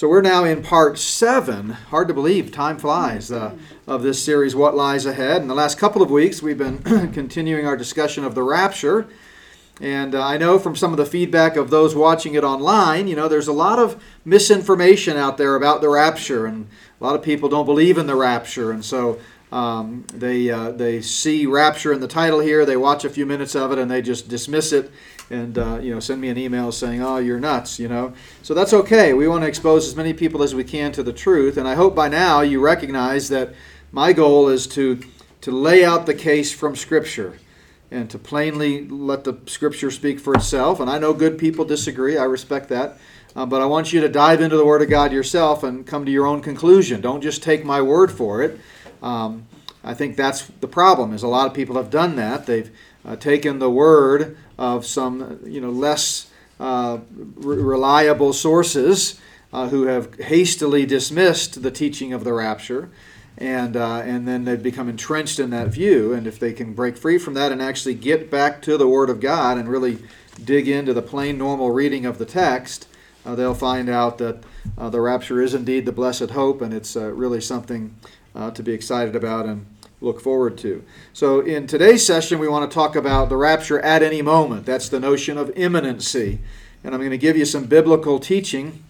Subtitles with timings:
[0.00, 1.72] So we're now in part seven.
[1.72, 3.54] Hard to believe, time flies, uh,
[3.86, 5.42] of this series, What Lies Ahead.
[5.42, 6.78] In the last couple of weeks, we've been
[7.12, 9.08] continuing our discussion of the rapture.
[9.78, 13.14] And uh, I know from some of the feedback of those watching it online, you
[13.14, 17.22] know, there's a lot of misinformation out there about the rapture, and a lot of
[17.22, 18.72] people don't believe in the rapture.
[18.72, 19.20] And so
[19.52, 23.54] um, they, uh, they see rapture in the title here, they watch a few minutes
[23.54, 24.90] of it, and they just dismiss it
[25.30, 28.12] and uh, you know send me an email saying oh you're nuts you know?
[28.42, 29.12] So that's okay.
[29.14, 31.74] We want to expose as many people as we can to the truth and i
[31.74, 33.54] hope by now you recognize that
[33.92, 35.00] my goal is to
[35.40, 37.38] to lay out the case from scripture
[37.90, 42.18] and to plainly let the scripture speak for itself and i know good people disagree
[42.18, 42.98] i respect that
[43.36, 46.04] uh, but i want you to dive into the word of god yourself and come
[46.04, 47.00] to your own conclusion.
[47.00, 48.58] Don't just take my word for it.
[49.02, 49.46] Um,
[49.82, 52.46] i think that's the problem is a lot of people have done that.
[52.46, 52.70] They've
[53.04, 56.98] uh, taken the word of some you know less uh,
[57.36, 59.18] re- reliable sources
[59.52, 62.90] uh, who have hastily dismissed the teaching of the rapture,
[63.38, 66.12] and uh, and then they've become entrenched in that view.
[66.12, 69.08] And if they can break free from that and actually get back to the Word
[69.08, 69.98] of God and really
[70.44, 72.86] dig into the plain normal reading of the text,
[73.24, 74.44] uh, they'll find out that
[74.76, 77.96] uh, the rapture is indeed the blessed hope, and it's really something
[78.54, 79.66] to be excited about and
[80.00, 80.82] look forward to.
[81.12, 84.66] So, in today's session, we want to talk about the rapture at any moment.
[84.66, 86.40] That's the notion of imminency.
[86.82, 88.82] And I'm going to give you some biblical teaching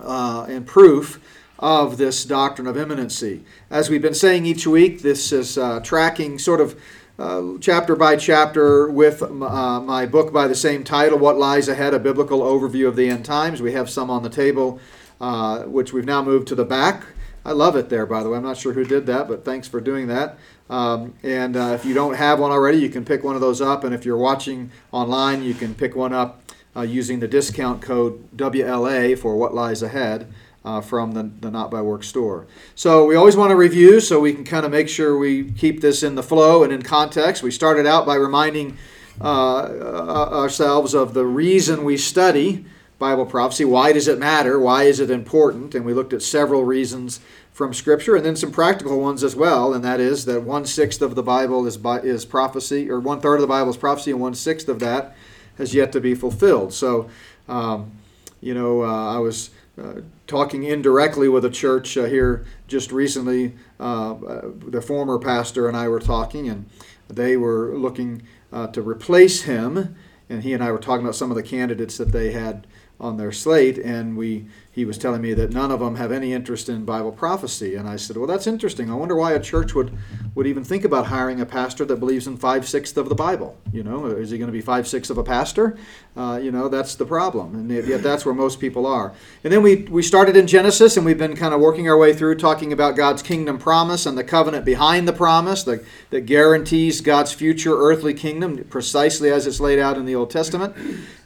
[0.00, 1.20] uh, and proof
[1.58, 3.44] of this doctrine of imminency.
[3.70, 6.78] As we've been saying each week, this is uh, tracking sort of
[7.18, 11.94] uh, chapter by chapter with uh, my book by the same title, What Lies Ahead,
[11.94, 13.62] a Biblical Overview of the End Times.
[13.62, 14.80] We have some on the table,
[15.20, 17.04] uh, which we've now moved to the back.
[17.44, 18.36] I love it there, by the way.
[18.36, 20.38] I'm not sure who did that, but thanks for doing that.
[20.70, 23.60] Um, and uh, if you don't have one already, you can pick one of those
[23.60, 23.84] up.
[23.84, 26.42] And if you're watching online, you can pick one up
[26.76, 30.32] uh, using the discount code WLA for What Lies Ahead
[30.64, 32.46] uh, from the, the Not By Works store.
[32.74, 35.80] So we always want to review so we can kind of make sure we keep
[35.80, 37.42] this in the flow and in context.
[37.42, 38.78] We started out by reminding
[39.20, 42.64] uh, uh, ourselves of the reason we study
[42.98, 43.64] Bible prophecy.
[43.64, 44.60] Why does it matter?
[44.60, 45.74] Why is it important?
[45.74, 47.18] And we looked at several reasons
[47.52, 49.74] from Scripture, and then some practical ones as well.
[49.74, 53.36] And that is that one sixth of the Bible is is prophecy, or one third
[53.36, 55.14] of the Bible is prophecy, and one sixth of that
[55.58, 56.72] has yet to be fulfilled.
[56.72, 57.10] So,
[57.48, 57.92] um,
[58.40, 59.50] you know, uh, I was.
[59.80, 63.54] Uh, talking indirectly with a church uh, here just recently.
[63.80, 66.68] Uh, uh, the former pastor and I were talking, and
[67.08, 69.94] they were looking uh, to replace him.
[70.28, 72.66] And he and I were talking about some of the candidates that they had
[72.98, 76.32] on their slate, and we he was telling me that none of them have any
[76.32, 77.74] interest in Bible prophecy.
[77.74, 78.90] And I said, Well, that's interesting.
[78.90, 79.96] I wonder why a church would,
[80.34, 83.58] would even think about hiring a pastor that believes in five sixths of the Bible.
[83.70, 85.76] You know, is he going to be five sixths of a pastor?
[86.16, 87.54] Uh, you know, that's the problem.
[87.54, 89.12] And yet that's where most people are.
[89.44, 92.14] And then we, we started in Genesis, and we've been kind of working our way
[92.14, 97.02] through talking about God's kingdom promise and the covenant behind the promise that, that guarantees
[97.02, 100.74] God's future earthly kingdom precisely as it's laid out in the Old Testament.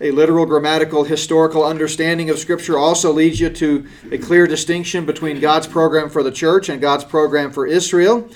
[0.01, 5.41] A literal, grammatical, historical understanding of Scripture also leads you to a clear distinction between
[5.41, 8.29] God's program for the church and God's program for Israel.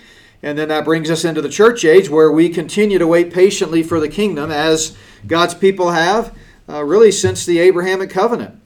[0.42, 3.82] And then that brings us into the church age where we continue to wait patiently
[3.82, 4.96] for the kingdom as
[5.26, 6.36] God's people have
[6.68, 8.60] uh, really since the Abrahamic covenant.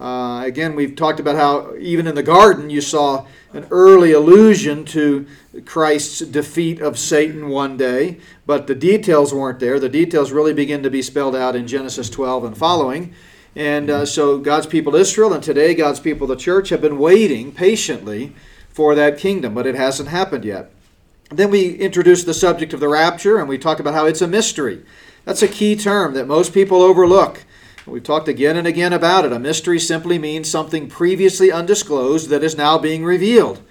[0.00, 4.84] Uh, again, we've talked about how even in the garden you saw an early allusion
[4.84, 5.26] to
[5.64, 9.80] Christ's defeat of Satan one day, but the details weren't there.
[9.80, 13.12] The details really begin to be spelled out in Genesis 12 and following.
[13.56, 17.52] And uh, so God's people, Israel, and today God's people, the church, have been waiting
[17.52, 18.32] patiently
[18.70, 20.70] for that kingdom, but it hasn't happened yet.
[21.30, 24.28] Then we introduced the subject of the rapture, and we talked about how it's a
[24.28, 24.84] mystery.
[25.24, 27.44] That's a key term that most people overlook.
[27.86, 29.32] We've talked again and again about it.
[29.32, 33.62] A mystery simply means something previously undisclosed that is now being revealed.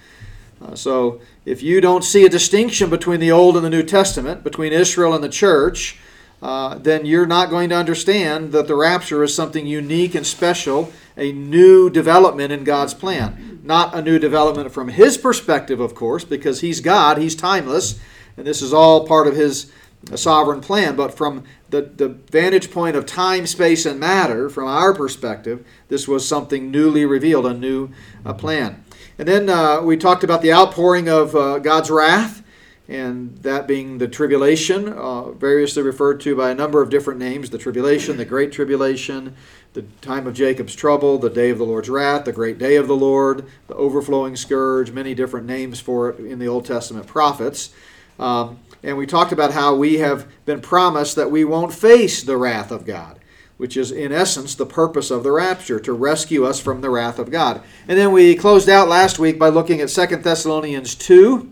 [0.62, 4.44] Uh, so if you don't see a distinction between the Old and the New Testament,
[4.44, 6.00] between Israel and the church,
[6.42, 10.92] uh, then you're not going to understand that the rapture is something unique and special,
[11.16, 13.60] a new development in God's plan.
[13.64, 18.00] Not a new development from His perspective, of course, because He's God, He's timeless,
[18.38, 19.72] and this is all part of His
[20.14, 20.96] sovereign plan.
[20.96, 26.08] But from the, the vantage point of time, space, and matter, from our perspective, this
[26.08, 27.90] was something newly revealed, a new
[28.24, 28.84] uh, plan.
[29.18, 32.44] And then uh, we talked about the outpouring of uh, God's wrath
[32.88, 37.50] and that being the tribulation, uh, variously referred to by a number of different names
[37.50, 39.36] the tribulation, the great tribulation,
[39.74, 42.88] the time of Jacob's trouble, the day of the Lord's wrath, the great day of
[42.88, 47.72] the Lord, the overflowing scourge, many different names for it in the Old Testament prophets.
[48.20, 52.38] Um, and we talked about how we have been promised that we won't face the
[52.38, 53.20] wrath of God.
[53.58, 57.18] which is in essence the purpose of the rapture to rescue us from the wrath
[57.18, 57.60] of God.
[57.88, 61.52] And then we closed out last week by looking at 2 Thessalonians 2.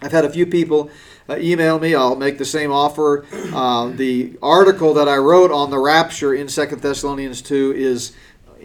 [0.00, 0.90] I've had a few people
[1.28, 1.94] uh, email me.
[1.94, 3.26] I'll make the same offer.
[3.52, 8.12] Uh, the article that I wrote on the rapture in 2 Thessalonians 2 is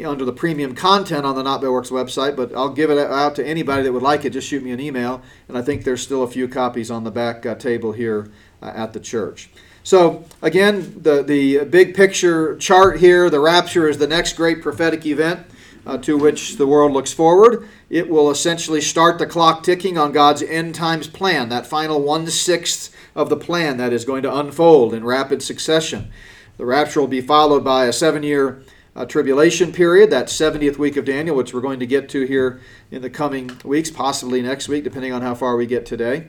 [0.04, 3.36] under the premium content on the Not By Works website, but I'll give it out
[3.36, 4.32] to anybody that would like it.
[4.32, 7.12] Just shoot me an email, and I think there's still a few copies on the
[7.12, 8.32] back uh, table here
[8.62, 9.50] uh, at the church.
[9.84, 15.06] So again, the the big picture chart here: the rapture is the next great prophetic
[15.06, 15.46] event
[15.86, 17.68] uh, to which the world looks forward.
[17.90, 22.28] It will essentially start the clock ticking on God's end times plan, that final one
[22.28, 26.12] sixth of the plan that is going to unfold in rapid succession.
[26.58, 28.64] The rapture will be followed by a seven year
[28.96, 32.62] uh, tribulation period, that 70th week of Daniel, which we're going to get to here
[32.92, 36.28] in the coming weeks, possibly next week, depending on how far we get today.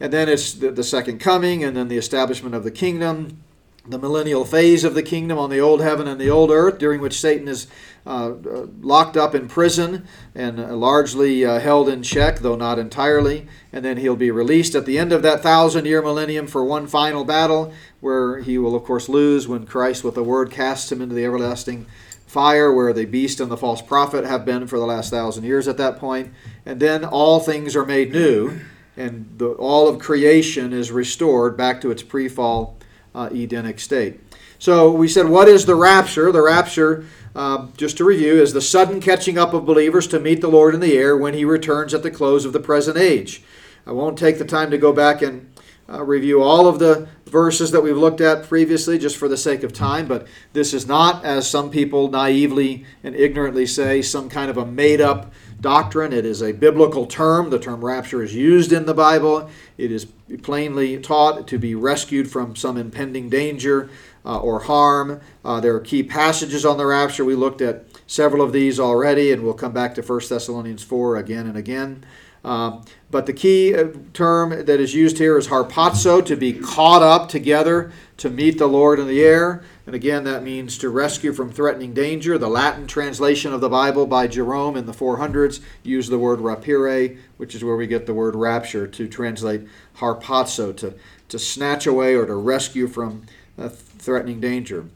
[0.00, 3.42] And then it's the, the second coming, and then the establishment of the kingdom,
[3.88, 7.00] the millennial phase of the kingdom on the old heaven and the old earth, during
[7.00, 7.66] which Satan is
[8.06, 12.78] uh, uh locked up in prison and uh, largely uh, held in check, though not
[12.78, 13.46] entirely.
[13.72, 16.86] And then he'll be released at the end of that thousand year millennium for one
[16.86, 21.02] final battle, where he will, of course, lose when Christ, with a word, casts him
[21.02, 21.86] into the everlasting
[22.26, 25.66] fire, where the beast and the false prophet have been for the last thousand years
[25.66, 26.32] at that point.
[26.66, 28.60] And then all things are made new,
[28.96, 32.77] and the, all of creation is restored back to its pre fall
[33.14, 34.20] uh, Edenic state.
[34.58, 36.32] So we said, what is the rapture?
[36.32, 40.40] The rapture, uh, just to review, is the sudden catching up of believers to meet
[40.40, 43.42] the Lord in the air when he returns at the close of the present age.
[43.86, 45.52] I won't take the time to go back and
[45.88, 49.62] uh, review all of the verses that we've looked at previously just for the sake
[49.62, 54.50] of time, but this is not, as some people naively and ignorantly say, some kind
[54.50, 56.12] of a made up doctrine.
[56.12, 57.50] It is a biblical term.
[57.50, 59.48] The term rapture is used in the Bible.
[59.76, 60.06] It is
[60.36, 63.88] plainly taught to be rescued from some impending danger
[64.24, 65.20] uh, or harm.
[65.44, 67.24] Uh, there are key passages on the rapture.
[67.24, 71.16] We looked at several of these already, and we'll come back to 1 Thessalonians 4
[71.16, 72.04] again and again.
[72.44, 77.02] Um, but the key uh, term that is used here is harpazo, to be caught
[77.02, 79.62] up together to meet the Lord in the air.
[79.86, 82.38] And again, that means to rescue from threatening danger.
[82.38, 87.18] The Latin translation of the Bible by Jerome in the 400s used the word rapire,
[87.36, 89.66] which is where we get the word rapture, to translate
[89.98, 90.94] harpazo, to,
[91.28, 93.26] to snatch away or to rescue from
[93.58, 94.86] uh, threatening danger.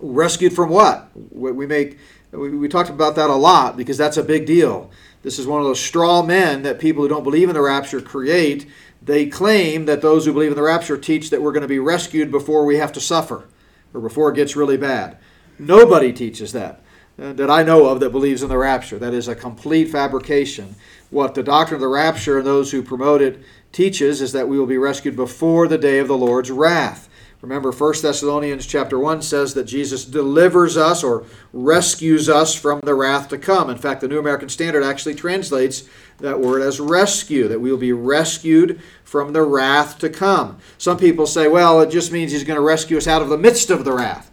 [0.00, 1.10] Rescued from what?
[1.14, 1.98] We make
[2.32, 4.90] we, we talked about that a lot because that's a big deal.
[5.22, 8.00] This is one of those straw men that people who don't believe in the rapture
[8.00, 8.68] create.
[9.00, 11.78] They claim that those who believe in the rapture teach that we're going to be
[11.78, 13.48] rescued before we have to suffer
[13.94, 15.18] or before it gets really bad.
[15.58, 16.82] Nobody teaches that
[17.20, 18.98] uh, that I know of that believes in the rapture.
[18.98, 20.74] That is a complete fabrication.
[21.10, 24.58] What the doctrine of the rapture and those who promote it teaches is that we
[24.58, 27.08] will be rescued before the day of the Lord's wrath.
[27.42, 32.94] Remember 1 Thessalonians chapter 1 says that Jesus delivers us or rescues us from the
[32.94, 33.68] wrath to come.
[33.68, 35.82] In fact, the New American Standard actually translates
[36.18, 40.58] that word as rescue, that we will be rescued from the wrath to come.
[40.78, 43.36] Some people say, well, it just means he's going to rescue us out of the
[43.36, 44.30] midst of the wrath.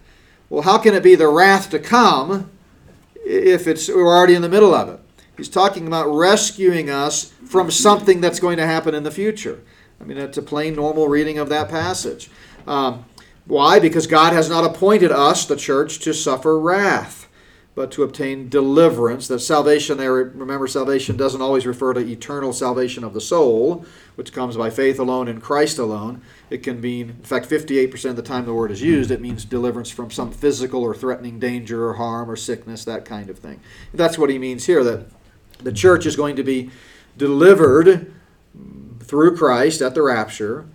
[0.47, 2.51] Well, how can it be the wrath to come
[3.15, 4.99] if it's we're already in the middle of it?
[5.35, 9.61] He's talking about rescuing us from something that's going to happen in the future.
[9.99, 12.29] I mean, it's a plain normal reading of that passage.
[12.69, 13.05] Um,
[13.45, 13.79] why?
[13.79, 17.27] Because God has not appointed us, the church, to suffer wrath,
[17.73, 19.27] but to obtain deliverance.
[19.27, 24.33] That salvation there, remember, salvation doesn't always refer to eternal salvation of the soul, which
[24.33, 26.21] comes by faith alone in Christ alone.
[26.51, 29.45] It can mean, in fact, 58% of the time the word is used, it means
[29.45, 33.61] deliverance from some physical or threatening danger or harm or sickness, that kind of thing.
[33.95, 35.07] That's what he means here, that
[35.57, 36.69] the church is going to be
[37.17, 38.13] delivered
[39.01, 40.67] through Christ at the rapture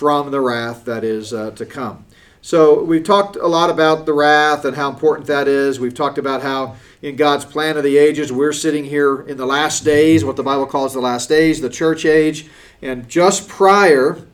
[0.00, 2.06] from the wrath that is uh, to come.
[2.40, 5.78] So we've talked a lot about the wrath and how important that is.
[5.78, 9.44] We've talked about how in God's plan of the ages, we're sitting here in the
[9.44, 12.48] last days, what the Bible calls the last days, the church age,
[12.80, 14.24] and just prior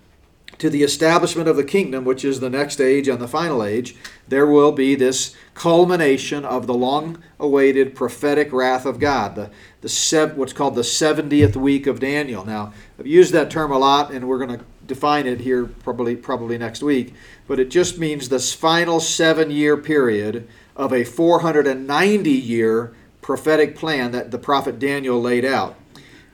[0.59, 3.97] to the establishment of the kingdom, which is the next age and the final age,
[4.29, 10.33] there will be this culmination of the long awaited prophetic wrath of God, the, the
[10.37, 12.45] what's called the 70th week of Daniel.
[12.45, 16.17] Now, I've used that term a lot, and we're going to define it here probably
[16.17, 17.15] probably next week,
[17.47, 24.13] but it just means this final seven year period of a 490 year prophetic plan
[24.13, 25.77] that the prophet Daniel laid out.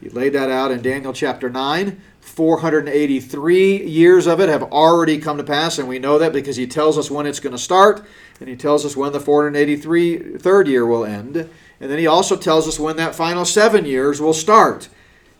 [0.00, 2.00] He laid that out in Daniel chapter 9.
[2.20, 6.66] 483 years of it have already come to pass, and we know that because he
[6.66, 8.04] tells us when it's going to start,
[8.40, 12.36] and he tells us when the 483 third year will end, and then he also
[12.36, 14.88] tells us when that final seven years will start.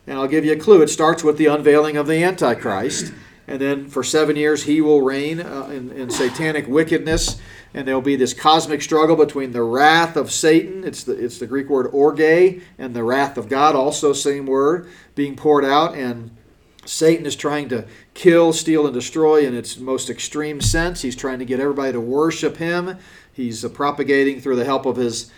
[0.07, 0.83] And I'll give you a clue.
[0.83, 3.13] It starts with the unveiling of the Antichrist.
[3.47, 7.41] And then for seven years he will reign uh, in, in, satanic wickedness
[7.75, 11.47] and there'll be this cosmic struggle between the wrath of Satan, it's the, it's the
[11.47, 12.21] Greek word orge,
[12.79, 16.31] and the wrath of God, also same word, being poured out, and
[16.85, 21.01] Satan is trying to kill, steal, and destroy in its most extreme sense.
[21.01, 22.99] He's trying to get everybody to worship him.
[23.33, 25.31] He's propagating through the help of his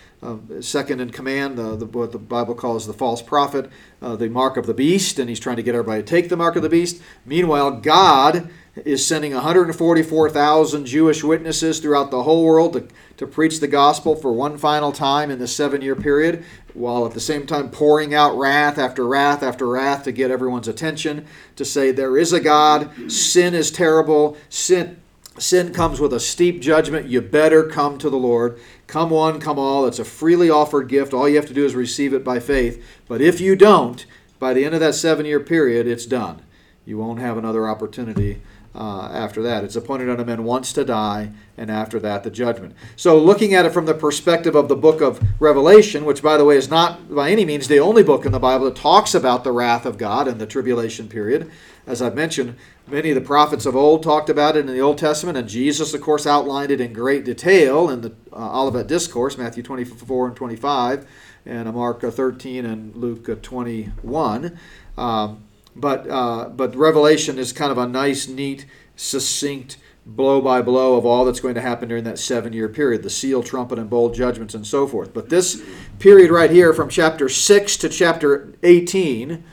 [0.60, 4.56] second in command, uh, the, what the Bible calls the false prophet, uh, the mark
[4.56, 6.68] of the beast, and he's trying to get everybody to take the mark of the
[6.68, 7.00] beast.
[7.26, 13.68] Meanwhile, God is sending 144,000 Jewish witnesses throughout the whole world to, to preach the
[13.68, 17.70] gospel for one final time in this seven year period, while at the same time
[17.70, 22.32] pouring out wrath after wrath after wrath to get everyone's attention, to say there is
[22.32, 25.00] a God, sin is terrible, sin.
[25.36, 27.08] Sin comes with a steep judgment.
[27.08, 28.56] You better come to the Lord.
[28.86, 29.86] Come one, come all.
[29.86, 31.14] It's a freely offered gift.
[31.14, 32.84] All you have to do is receive it by faith.
[33.08, 34.04] But if you don't,
[34.38, 36.42] by the end of that seven year period, it's done.
[36.84, 38.40] You won't have another opportunity
[38.74, 39.64] uh, after that.
[39.64, 42.74] It's appointed unto men once to die, and after that, the judgment.
[42.96, 46.44] So, looking at it from the perspective of the book of Revelation, which, by the
[46.44, 49.44] way, is not by any means the only book in the Bible that talks about
[49.44, 51.50] the wrath of God and the tribulation period.
[51.86, 52.56] As I've mentioned,
[52.88, 55.92] many of the prophets of old talked about it in the Old Testament, and Jesus,
[55.92, 60.36] of course, outlined it in great detail in the uh, Olivet Discourse, Matthew 24 and
[60.36, 61.06] 25,
[61.44, 64.58] and Mark 13 and Luke 21.
[64.96, 65.44] Um,
[65.76, 68.64] but uh, but Revelation is kind of a nice, neat,
[68.96, 69.76] succinct
[70.06, 73.10] blow by blow of all that's going to happen during that seven year period the
[73.10, 75.12] seal, trumpet, and bowl judgments, and so forth.
[75.12, 75.62] But this
[75.98, 79.44] period right here, from chapter 6 to chapter 18,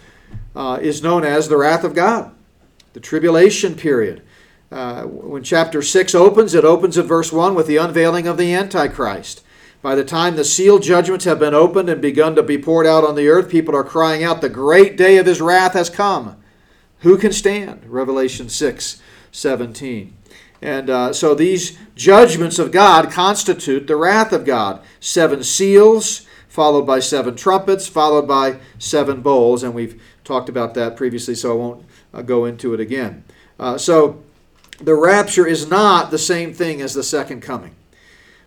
[0.56, 2.32] uh, is known as the wrath of God,
[2.94, 4.22] the tribulation period.
[4.72, 8.54] Uh, when chapter 6 opens, it opens at verse 1 with the unveiling of the
[8.54, 9.44] Antichrist.
[9.82, 13.04] By the time the sealed judgments have been opened and begun to be poured out
[13.04, 16.38] on the earth, people are crying out, The great day of his wrath has come.
[17.00, 17.84] Who can stand?
[17.86, 19.02] Revelation 6
[19.34, 20.14] 17.
[20.62, 24.82] And uh, so these judgments of God constitute the wrath of God.
[25.00, 29.64] Seven seals, followed by seven trumpets, followed by seven bowls.
[29.64, 33.24] And we've talked about that previously, so I won't uh, go into it again.
[33.60, 34.22] Uh, so
[34.80, 37.76] the rapture is not the same thing as the second coming.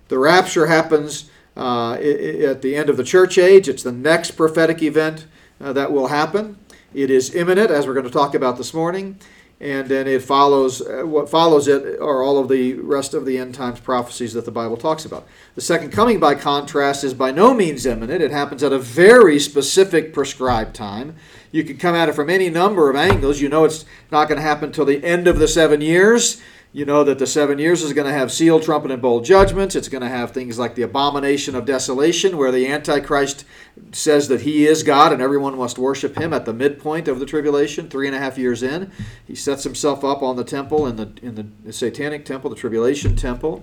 [0.09, 3.69] The rapture happens uh, at the end of the church age.
[3.69, 5.26] It's the next prophetic event
[5.61, 6.59] uh, that will happen.
[6.93, 9.19] It is imminent, as we're going to talk about this morning,
[9.61, 10.81] and then it follows.
[10.81, 14.45] Uh, what follows it are all of the rest of the end times prophecies that
[14.45, 15.26] the Bible talks about.
[15.54, 18.23] The second coming, by contrast, is by no means imminent.
[18.23, 21.16] It happens at a very specific prescribed time.
[21.54, 23.40] You can come at it from any number of angles.
[23.40, 26.42] You know it's not going to happen until the end of the seven years.
[26.73, 29.76] You know that the seven years is going to have seal, trumpet, and bowl judgments.
[29.76, 33.44] It's going to have things like the abomination of desolation, where the Antichrist
[33.92, 37.26] says that he is God and everyone must worship him at the midpoint of the
[37.26, 38.90] tribulation, three and a half years in.
[39.25, 43.14] He sets himself up on the temple, in the, in the satanic temple, the tribulation
[43.14, 43.62] temple.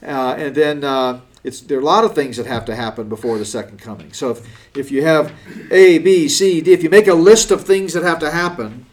[0.00, 3.08] Uh, and then uh, it's, there are a lot of things that have to happen
[3.08, 4.12] before the second coming.
[4.12, 5.32] So if, if you have
[5.70, 8.86] A, B, C, D, if you make a list of things that have to happen,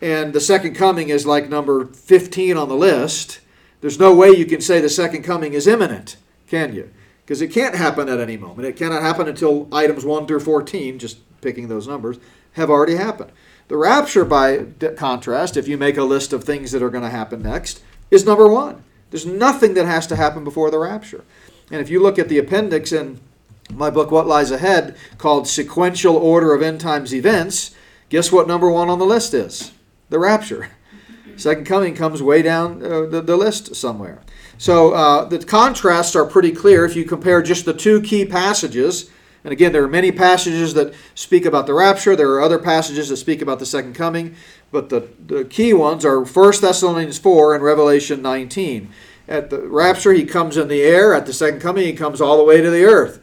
[0.00, 3.40] and the second coming is like number 15 on the list,
[3.80, 6.16] there's no way you can say the second coming is imminent,
[6.48, 6.90] can you?
[7.24, 8.66] Because it can't happen at any moment.
[8.66, 12.18] It cannot happen until items 1 through 14, just picking those numbers,
[12.52, 13.30] have already happened.
[13.68, 14.64] The rapture, by
[14.96, 18.24] contrast, if you make a list of things that are going to happen next, is
[18.24, 18.82] number one.
[19.10, 21.24] There's nothing that has to happen before the rapture.
[21.70, 23.20] And if you look at the appendix in
[23.70, 27.74] my book, What Lies Ahead, called Sequential Order of End Times Events,
[28.08, 29.72] guess what number one on the list is?
[30.08, 30.70] the rapture.
[31.36, 34.20] Second coming comes way down uh, the, the list somewhere.
[34.56, 39.10] So uh, the contrasts are pretty clear if you compare just the two key passages.
[39.44, 42.16] And again, there are many passages that speak about the rapture.
[42.16, 44.34] There are other passages that speak about the second coming.
[44.72, 48.90] But the, the key ones are 1 Thessalonians 4 and Revelation 19.
[49.28, 51.12] At the rapture, he comes in the air.
[51.14, 53.20] At the second coming, he comes all the way to the earth.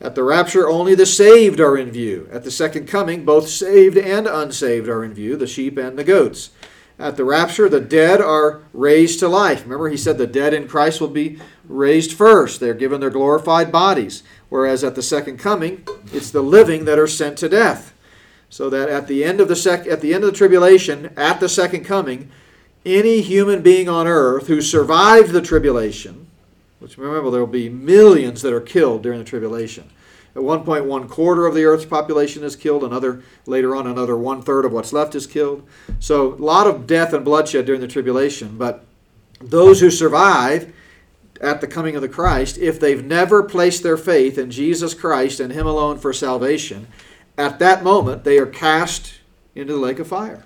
[0.00, 2.28] At the rapture, only the saved are in view.
[2.32, 6.04] At the second coming, both saved and unsaved are in view, the sheep and the
[6.04, 6.50] goats.
[6.98, 9.62] At the rapture, the dead are raised to life.
[9.62, 12.60] Remember, he said the dead in Christ will be raised first.
[12.60, 14.22] They're given their glorified bodies.
[14.48, 17.92] Whereas at the second coming, it's the living that are sent to death.
[18.48, 21.40] So that at the end of the sec- at the end of the tribulation, at
[21.40, 22.30] the second coming,
[22.84, 26.26] any human being on earth who survived the tribulation,
[26.78, 29.90] which remember there will be millions that are killed during the tribulation.
[30.36, 32.82] At one point, one quarter of the earth's population is killed.
[32.82, 35.66] Another later on, another one third of what's left is killed.
[36.00, 38.58] So a lot of death and bloodshed during the tribulation.
[38.58, 38.84] But
[39.40, 40.72] those who survive
[41.40, 45.38] at the coming of the Christ, if they've never placed their faith in Jesus Christ
[45.38, 46.88] and Him alone for salvation,
[47.38, 49.14] at that moment they are cast
[49.54, 50.44] into the lake of fire.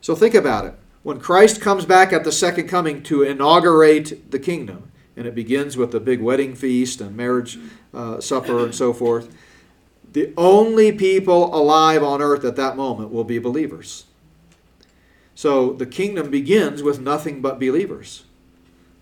[0.00, 0.74] So think about it.
[1.08, 5.74] When Christ comes back at the second coming to inaugurate the kingdom, and it begins
[5.74, 7.58] with the big wedding feast and marriage
[7.94, 9.34] uh, supper and so forth.
[10.12, 14.04] The only people alive on earth at that moment will be believers.
[15.34, 18.24] So the kingdom begins with nothing but believers,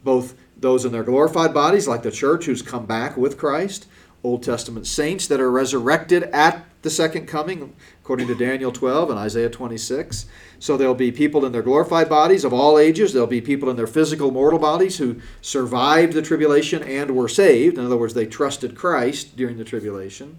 [0.05, 3.89] both those in their glorified bodies, like the church who's come back with Christ,
[4.23, 9.19] Old Testament saints that are resurrected at the second coming, according to Daniel 12 and
[9.19, 10.27] Isaiah 26.
[10.61, 13.13] So there'll be people in their glorified bodies of all ages.
[13.13, 17.77] There'll be people in their physical mortal bodies who survived the tribulation and were saved.
[17.77, 20.39] In other words, they trusted Christ during the tribulation.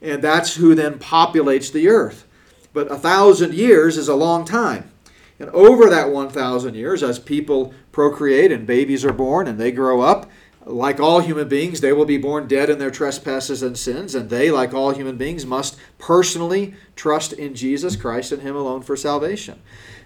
[0.00, 2.24] And that's who then populates the earth.
[2.72, 4.92] But a thousand years is a long time.
[5.40, 10.02] And over that 1,000 years, as people procreate and babies are born and they grow
[10.02, 10.30] up,
[10.66, 14.28] like all human beings, they will be born dead in their trespasses and sins, and
[14.28, 18.96] they, like all human beings, must personally trust in Jesus Christ and Him alone for
[18.96, 19.60] salvation.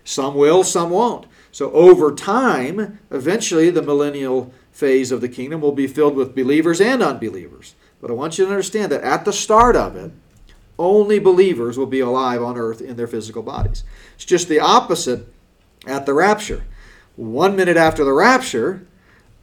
[0.04, 1.26] Some will, some won't.
[1.50, 6.80] So, over time, eventually, the millennial phase of the kingdom will be filled with believers
[6.80, 7.74] and unbelievers.
[8.00, 10.12] But I want you to understand that at the start of it,
[10.78, 13.84] only believers will be alive on earth in their physical bodies.
[14.16, 15.26] It's just the opposite
[15.86, 16.64] at the rapture.
[17.16, 18.86] One minute after the rapture,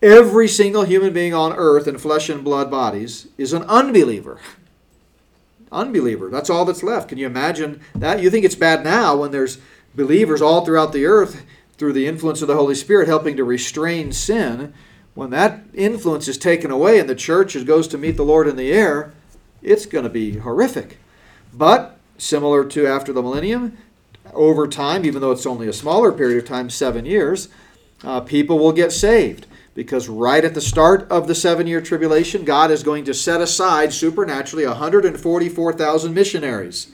[0.01, 4.39] every single human being on earth in flesh and blood bodies is an unbeliever.
[5.71, 6.29] Unbeliever.
[6.29, 7.09] That's all that's left.
[7.09, 8.21] Can you imagine that?
[8.21, 9.59] You think it's bad now when there's
[9.95, 11.45] believers all throughout the earth
[11.77, 14.73] through the influence of the Holy Spirit helping to restrain sin.
[15.13, 18.55] When that influence is taken away and the church goes to meet the Lord in
[18.55, 19.13] the air,
[19.61, 20.97] it's going to be horrific.
[21.53, 23.77] But similar to after the millennium,
[24.33, 27.49] over time, even though it's only a smaller period of time, seven years,
[28.03, 29.45] uh, people will get saved.
[29.73, 33.39] Because right at the start of the seven year tribulation, God is going to set
[33.39, 36.91] aside supernaturally 144,000 missionaries.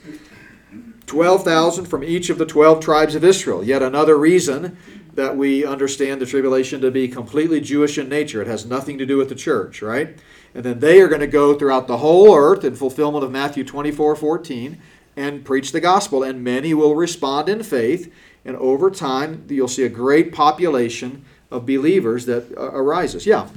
[1.06, 3.64] 12,000 from each of the 12 tribes of Israel.
[3.64, 4.76] Yet another reason
[5.14, 8.40] that we understand the tribulation to be completely Jewish in nature.
[8.40, 10.16] It has nothing to do with the church, right?
[10.54, 13.64] And then they are going to go throughout the whole earth in fulfillment of Matthew
[13.64, 14.80] 24 14
[15.16, 16.22] and preach the gospel.
[16.22, 18.12] And many will respond in faith.
[18.44, 23.26] And over time, you'll see a great population of believers that uh, arises.
[23.26, 23.48] Yeah.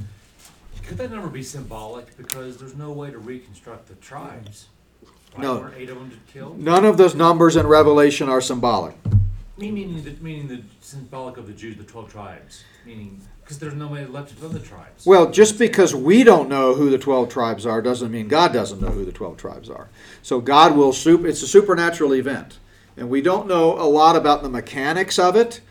[0.85, 2.17] Could that number be symbolic?
[2.17, 4.67] Because there's no way to reconstruct the tribes.
[5.33, 5.41] Right?
[5.41, 5.71] No.
[5.77, 5.97] Eight of
[6.33, 6.63] them?
[6.63, 8.95] None of those numbers in Revelation are symbolic.
[9.57, 12.63] Meaning the, meaning the symbolic of the Jews, the 12 tribes.
[12.85, 15.05] Meaning, because there's no way left of the tribes.
[15.05, 18.81] Well, just because we don't know who the 12 tribes are doesn't mean God doesn't
[18.81, 19.89] know who the 12 tribes are.
[20.21, 22.57] So God will, super, it's a supernatural event.
[22.97, 25.61] And we don't know a lot about the mechanics of it.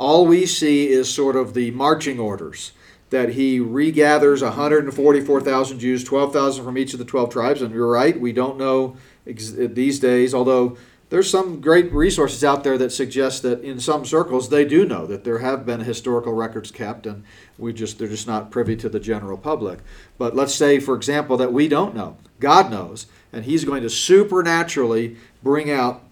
[0.00, 2.72] All we see is sort of the marching orders
[3.10, 7.60] that he regathers 144,000 Jews, 12,000 from each of the 12 tribes.
[7.60, 10.78] And you're right, we don't know ex- these days, although
[11.10, 15.06] there's some great resources out there that suggest that in some circles they do know
[15.06, 17.22] that there have been historical records kept and
[17.58, 19.80] we just they're just not privy to the general public.
[20.16, 22.16] But let's say for example that we don't know.
[22.38, 26.04] God knows and he's going to supernaturally bring out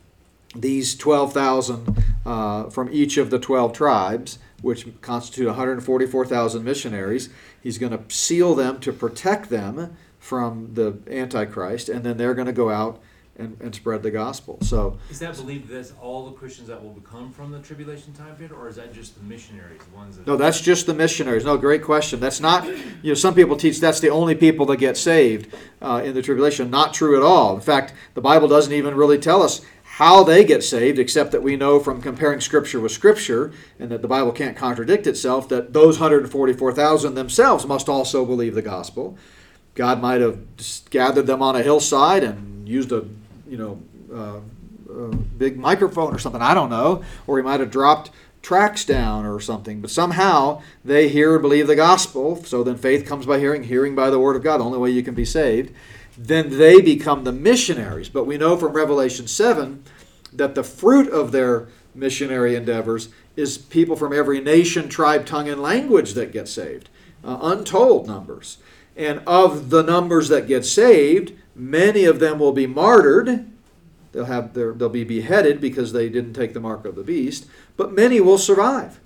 [0.55, 7.29] these 12,000 uh, from each of the 12 tribes, which constitute 144,000 missionaries.
[7.61, 12.47] He's going to seal them to protect them from the Antichrist, and then they're going
[12.47, 13.01] to go out
[13.39, 14.59] and, and spread the gospel.
[14.63, 18.13] So, Is that believed that that's all the Christians that will become from the tribulation
[18.13, 20.27] time period, or is that just the missionaries, the ones that?
[20.27, 21.45] no, that's just the missionaries.
[21.45, 22.19] No, great question.
[22.19, 26.03] That's not, you know, some people teach that's the only people that get saved uh,
[26.05, 26.69] in the tribulation.
[26.69, 27.55] Not true at all.
[27.55, 29.61] In fact, the Bible doesn't even really tell us
[29.99, 34.01] how they get saved, except that we know from comparing Scripture with Scripture, and that
[34.01, 39.19] the Bible can't contradict itself, that those 144,000 themselves must also believe the gospel.
[39.75, 40.39] God might have
[40.91, 43.07] gathered them on a hillside and used a,
[43.49, 43.83] you know,
[44.15, 44.39] uh,
[44.89, 46.43] a big microphone or something.
[46.43, 47.03] I don't know.
[47.27, 49.81] Or he might have dropped tracts down or something.
[49.81, 52.45] But somehow they hear and believe the gospel.
[52.45, 54.59] So then faith comes by hearing, hearing by the word of God.
[54.59, 55.75] The only way you can be saved
[56.19, 58.09] then they become the missionaries.
[58.09, 59.85] But we know from Revelation 7
[60.33, 65.63] that the fruit of their missionary endeavors is people from every nation, tribe, tongue, and
[65.63, 66.89] language that get saved.
[67.25, 68.59] Uh, untold numbers.
[68.97, 73.49] And of the numbers that get saved, many of them will be martyred.
[74.11, 77.47] They'll, have their, they'll be beheaded because they didn't take the mark of the beast.
[77.77, 78.99] But many will survive.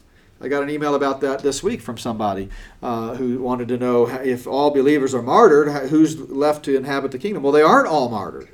[0.42, 2.48] I got an email about that this week from somebody
[2.82, 7.18] uh, who wanted to know if all believers are martyred, who's left to inhabit the
[7.18, 7.44] kingdom.
[7.44, 8.48] Well, they aren't all martyred.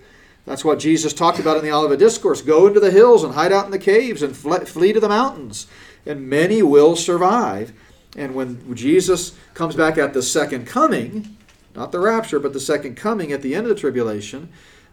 [0.44, 2.42] That's what Jesus talked about in the Olivet Discourse.
[2.42, 5.66] Go into the hills and hide out in the caves and flee to the mountains,
[6.04, 7.72] and many will survive.
[8.16, 11.38] And when Jesus comes back at the second coming,
[11.74, 14.50] not the rapture, but the second coming at the end of the tribulation,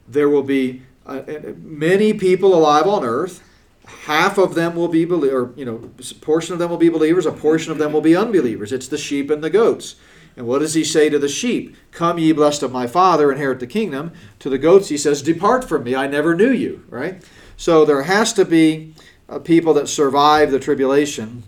[0.07, 1.23] there will be uh,
[1.57, 3.43] many people alive on earth
[3.87, 6.89] half of them will be believers, or you know, a portion of them will be
[6.89, 8.71] believers, a portion of them will be unbelievers.
[8.71, 9.95] It's the sheep and the goats.
[10.37, 11.77] And what does he say to the sheep?
[11.91, 14.11] Come, ye blessed of my Father, inherit the kingdom.
[14.39, 17.23] To the goats, he says, Depart from me, I never knew you, right?
[17.55, 18.93] So there has to be
[19.29, 21.43] uh, people that survive the tribulation.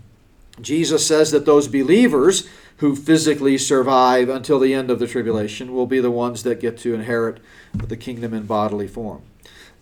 [0.60, 2.48] Jesus says that those believers
[2.78, 6.78] who physically survive until the end of the tribulation will be the ones that get
[6.78, 7.40] to inherit
[7.74, 9.22] the kingdom in bodily form.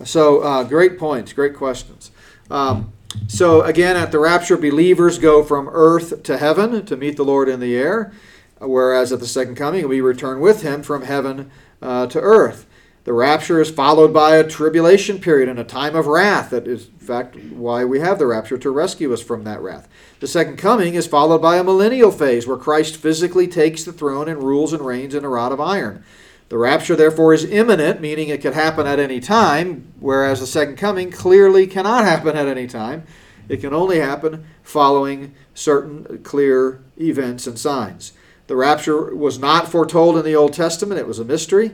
[0.05, 2.11] So, uh, great points, great questions.
[2.51, 2.93] Um,
[3.29, 7.49] so, again, at the rapture, believers go from earth to heaven to meet the Lord
[7.49, 8.13] in the air,
[8.59, 12.67] whereas at the second coming, we return with him from heaven uh, to earth.
[13.05, 16.51] The rapture is followed by a tribulation period and a time of wrath.
[16.51, 19.89] That is, in fact, why we have the rapture to rescue us from that wrath.
[20.19, 24.29] The second coming is followed by a millennial phase where Christ physically takes the throne
[24.29, 26.03] and rules and reigns in a rod of iron.
[26.49, 30.77] The rapture, therefore, is imminent, meaning it could happen at any time, whereas the second
[30.77, 33.05] coming clearly cannot happen at any time.
[33.49, 38.13] It can only happen following certain clear events and signs.
[38.47, 41.73] The rapture was not foretold in the Old Testament, it was a mystery.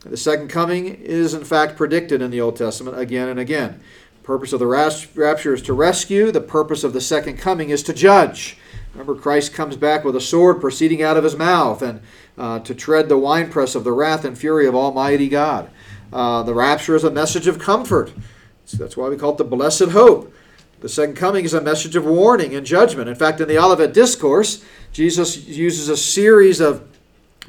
[0.00, 3.80] The second coming is, in fact, predicted in the Old Testament again and again.
[4.20, 7.82] The purpose of the rapture is to rescue, the purpose of the second coming is
[7.84, 8.58] to judge.
[8.92, 12.00] Remember, Christ comes back with a sword proceeding out of his mouth and
[12.36, 15.70] uh, to tread the winepress of the wrath and fury of Almighty God.
[16.12, 18.12] Uh, the rapture is a message of comfort.
[18.64, 20.32] So that's why we call it the blessed hope.
[20.80, 23.08] The second coming is a message of warning and judgment.
[23.08, 26.88] In fact, in the Olivet Discourse, Jesus uses a series of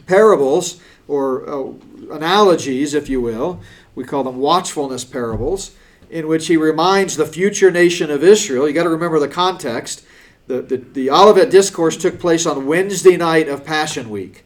[0.05, 1.71] parables or uh,
[2.11, 3.61] analogies, if you will.
[3.95, 5.75] We call them watchfulness parables,
[6.09, 8.67] in which he reminds the future nation of Israel.
[8.67, 10.05] You got to remember the context.
[10.47, 14.45] The, the, the Olivet Discourse took place on Wednesday night of Passion Week.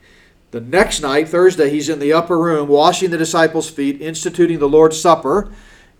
[0.51, 4.69] The next night, Thursday, he's in the upper room washing the disciples' feet, instituting the
[4.69, 5.51] Lord's Supper,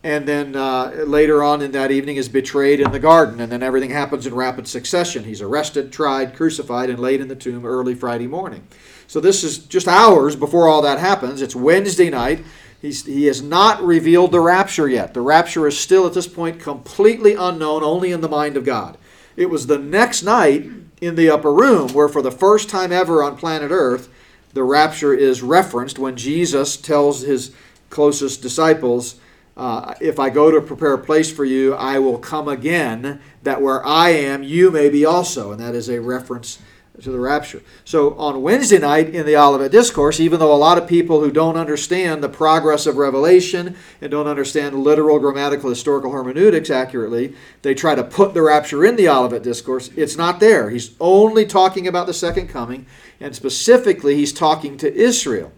[0.04, 3.64] and then uh, later on in that evening is betrayed in the garden, and then
[3.64, 5.24] everything happens in rapid succession.
[5.24, 8.68] He's arrested, tried, crucified, and laid in the tomb early Friday morning.
[9.08, 11.42] So this is just hours before all that happens.
[11.42, 12.44] It's Wednesday night.
[12.82, 15.14] He's, he has not revealed the rapture yet.
[15.16, 18.98] The rapture is still at this point completely unknown, only in the mind of God.
[19.36, 20.70] It was the next night
[21.02, 24.10] in the upper room where, for the first time ever on planet Earth,
[24.54, 27.54] the rapture is referenced when Jesus tells his
[27.90, 29.16] closest disciples,
[29.58, 33.62] uh, If I go to prepare a place for you, I will come again, that
[33.62, 35.52] where I am, you may be also.
[35.52, 36.60] And that is a reference
[37.02, 37.62] to the rapture.
[37.84, 41.32] So on Wednesday night in the Olivet Discourse, even though a lot of people who
[41.32, 47.74] don't understand the progress of Revelation and don't understand literal, grammatical, historical hermeneutics accurately, they
[47.74, 49.90] try to put the rapture in the Olivet Discourse.
[49.96, 50.70] It's not there.
[50.70, 52.86] He's only talking about the second coming,
[53.20, 55.52] and specifically, he's talking to Israel.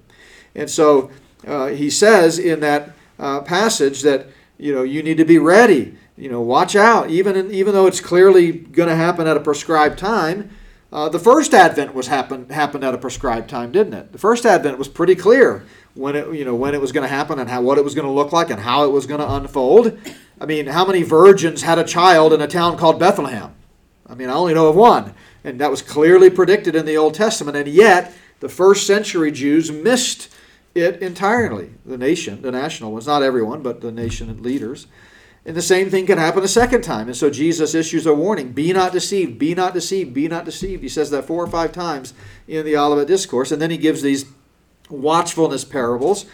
[0.56, 1.12] And so
[1.46, 5.98] uh, he says in that uh, passage that you know you need to be ready.
[6.18, 7.12] You know, watch out.
[7.12, 10.50] Even in, even though it's clearly going to happen at a prescribed time
[10.92, 14.12] uh, the first Advent was happen, happened at a prescribed time, didn't it?
[14.14, 17.14] The first Advent was pretty clear when it you know when it was going to
[17.14, 19.20] happen and how what it was going to look like and how it was going
[19.20, 19.98] to unfold.
[20.40, 23.54] I mean, how many virgins had a child in a town called Bethlehem?
[24.08, 27.16] I mean, I only know of one, and that was clearly predicted in the Old
[27.16, 30.30] Testament, and yet the first century Jews missed
[30.76, 31.72] it entirely.
[31.86, 34.88] The nation, the national ones, not everyone, but the nation and leaders.
[35.48, 37.08] And the same thing can happen a second time.
[37.08, 40.84] And so Jesus issues a warning be not deceived, be not deceived, be not deceived.
[40.84, 42.14] He says that four or five times
[42.50, 43.54] in the Olivet Discourse.
[43.54, 44.26] And then he gives these
[44.90, 46.26] watchfulness parables.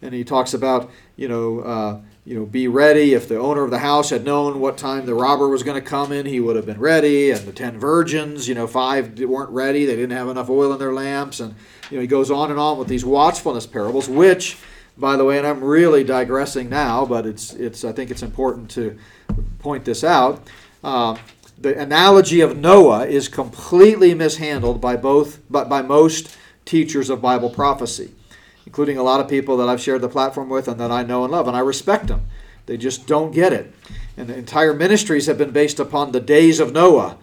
[0.00, 3.12] And he talks about, you know, uh, you know, be ready.
[3.12, 5.86] If the owner of the house had known what time the robber was going to
[5.86, 7.32] come in, he would have been ready.
[7.32, 9.84] And the ten virgins, you know, five weren't ready.
[9.84, 11.40] They didn't have enough oil in their lamps.
[11.40, 11.56] And,
[11.90, 14.58] you know, he goes on and on with these watchfulness parables, which
[15.00, 18.70] by the way, and I'm really digressing now, but it's, it's, I think it's important
[18.72, 18.98] to
[19.58, 20.46] point this out.
[20.84, 21.16] Uh,
[21.58, 27.50] the analogy of Noah is completely mishandled by both, but by most teachers of Bible
[27.50, 28.14] prophecy,
[28.66, 31.24] including a lot of people that I've shared the platform with and that I know
[31.24, 32.28] and love, and I respect them.
[32.66, 33.74] They just don't get it.
[34.16, 37.16] And the entire ministries have been based upon the days of Noah,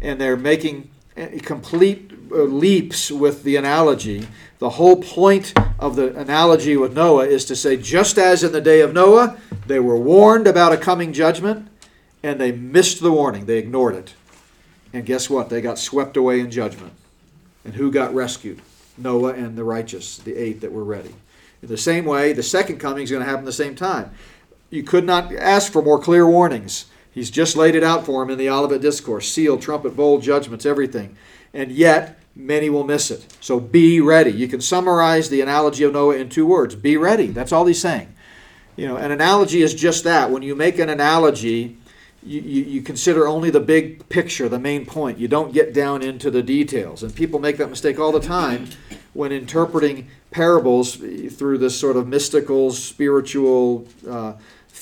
[0.00, 0.90] and they're making
[1.42, 4.26] complete uh, leaps with the analogy.
[4.58, 8.60] The whole point of the analogy with Noah is to say, just as in the
[8.60, 11.68] day of Noah, they were warned about a coming judgment
[12.22, 14.14] and they missed the warning, they ignored it.
[14.92, 15.50] And guess what?
[15.50, 16.92] They got swept away in judgment.
[17.64, 18.62] And who got rescued?
[18.96, 21.14] Noah and the righteous, the eight that were ready.
[21.62, 24.10] In the same way, the second coming is going to happen at the same time.
[24.70, 26.86] You could not ask for more clear warnings.
[27.14, 30.66] He's just laid it out for him in the Olivet Discourse seal, trumpet, bowl, judgments,
[30.66, 31.16] everything.
[31.52, 33.36] And yet, many will miss it.
[33.40, 34.32] So be ready.
[34.32, 37.28] You can summarize the analogy of Noah in two words be ready.
[37.28, 38.12] That's all he's saying.
[38.76, 40.32] You know, an analogy is just that.
[40.32, 41.76] When you make an analogy,
[42.24, 45.18] you, you, you consider only the big picture, the main point.
[45.18, 47.04] You don't get down into the details.
[47.04, 48.68] And people make that mistake all the time
[49.12, 54.32] when interpreting parables through this sort of mystical, spiritual, uh,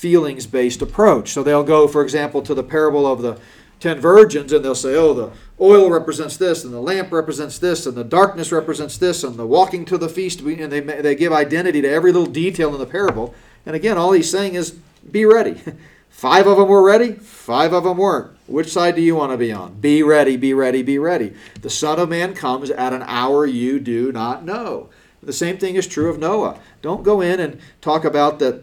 [0.02, 1.30] feelings based approach.
[1.30, 3.38] So they'll go, for example, to the parable of the
[3.78, 7.86] ten virgins and they'll say, oh, the oil represents this, and the lamp represents this,
[7.86, 11.32] and the darkness represents this, and the walking to the feast, and they, they give
[11.32, 13.32] identity to every little detail in the parable.
[13.64, 14.72] And again, all he's saying is,
[15.08, 15.60] be ready.
[16.10, 18.36] Five of them were ready, five of them weren't.
[18.46, 19.80] Which side do you want to be on?
[19.80, 21.34] Be ready, be ready, be ready.
[21.62, 24.90] The Son of Man comes at an hour you do not know.
[25.22, 26.60] The same thing is true of Noah.
[26.82, 28.62] Don't go in and talk about the,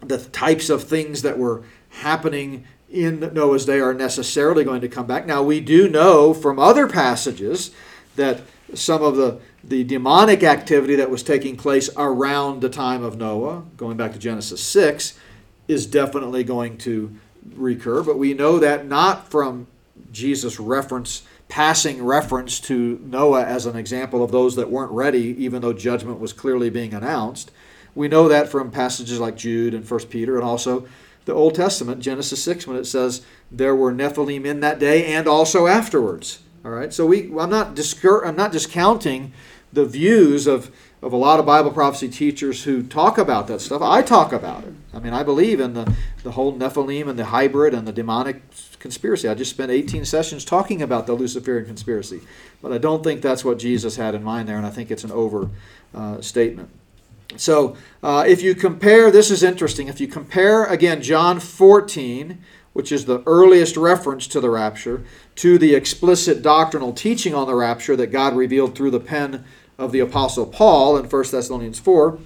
[0.00, 5.06] the types of things that were happening in Noah's day are necessarily going to come
[5.06, 5.26] back.
[5.26, 7.70] Now, we do know from other passages
[8.16, 8.40] that
[8.74, 13.64] some of the, the demonic activity that was taking place around the time of Noah,
[13.76, 15.18] going back to Genesis 6,
[15.66, 17.14] is definitely going to
[17.54, 18.02] recur.
[18.02, 19.66] But we know that not from
[20.12, 25.62] Jesus' reference, passing reference to Noah as an example of those that weren't ready, even
[25.62, 27.50] though judgment was clearly being announced.
[27.98, 30.86] We know that from passages like Jude and 1 Peter and also
[31.24, 35.26] the Old Testament, Genesis 6, when it says there were Nephilim in that day and
[35.26, 36.40] also afterwards.
[36.64, 39.32] All right, so we I'm not discur- I'm not discounting
[39.72, 40.70] the views of
[41.02, 43.82] of a lot of Bible prophecy teachers who talk about that stuff.
[43.82, 44.74] I talk about it.
[44.94, 48.42] I mean, I believe in the, the whole Nephilim and the hybrid and the demonic
[48.78, 49.28] conspiracy.
[49.28, 52.20] I just spent 18 sessions talking about the Luciferian conspiracy.
[52.60, 55.04] But I don't think that's what Jesus had in mind there, and I think it's
[55.04, 56.68] an overstatement.
[56.68, 56.87] uh.
[57.36, 59.88] So uh, if you compare, this is interesting.
[59.88, 62.38] If you compare, again, John 14,
[62.72, 65.04] which is the earliest reference to the rapture,
[65.36, 69.44] to the explicit doctrinal teaching on the rapture that God revealed through the pen
[69.78, 72.18] of the Apostle Paul in 1 Thessalonians 4,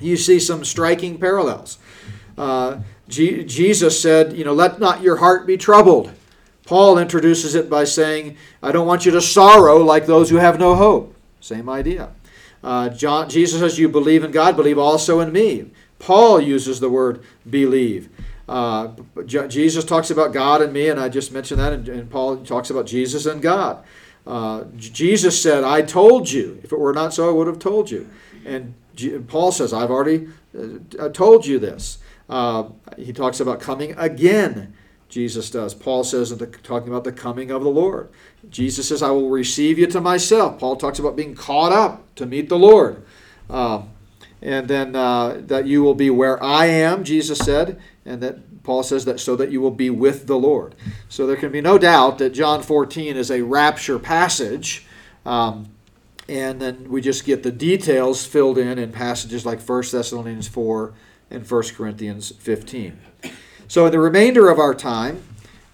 [0.00, 1.78] you see some striking parallels.
[2.36, 6.12] Uh, G- Jesus said, you know, let not your heart be troubled.
[6.66, 10.58] Paul introduces it by saying, I don't want you to sorrow like those who have
[10.58, 11.14] no hope.
[11.40, 12.10] Same idea.
[12.64, 15.70] Uh, John, Jesus says, You believe in God, believe also in me.
[15.98, 18.08] Paul uses the word believe.
[18.48, 18.88] Uh,
[19.26, 22.70] Jesus talks about God and me, and I just mentioned that, and, and Paul talks
[22.70, 23.84] about Jesus and God.
[24.26, 26.58] Uh, Jesus said, I told you.
[26.64, 28.08] If it were not so, I would have told you.
[28.46, 30.28] And G- Paul says, I've already
[30.98, 31.98] uh, told you this.
[32.28, 32.64] Uh,
[32.96, 34.74] he talks about coming again.
[35.14, 35.74] Jesus does.
[35.74, 38.08] Paul says, the, talking about the coming of the Lord.
[38.50, 40.58] Jesus says, I will receive you to myself.
[40.58, 43.04] Paul talks about being caught up to meet the Lord.
[43.48, 43.90] Um,
[44.42, 48.82] and then uh, that you will be where I am, Jesus said, and that Paul
[48.82, 50.74] says that so that you will be with the Lord.
[51.08, 54.84] So there can be no doubt that John 14 is a rapture passage.
[55.24, 55.68] Um,
[56.28, 60.92] and then we just get the details filled in in passages like 1 Thessalonians 4
[61.30, 62.98] and 1 Corinthians 15.
[63.68, 65.22] So, in the remainder of our time,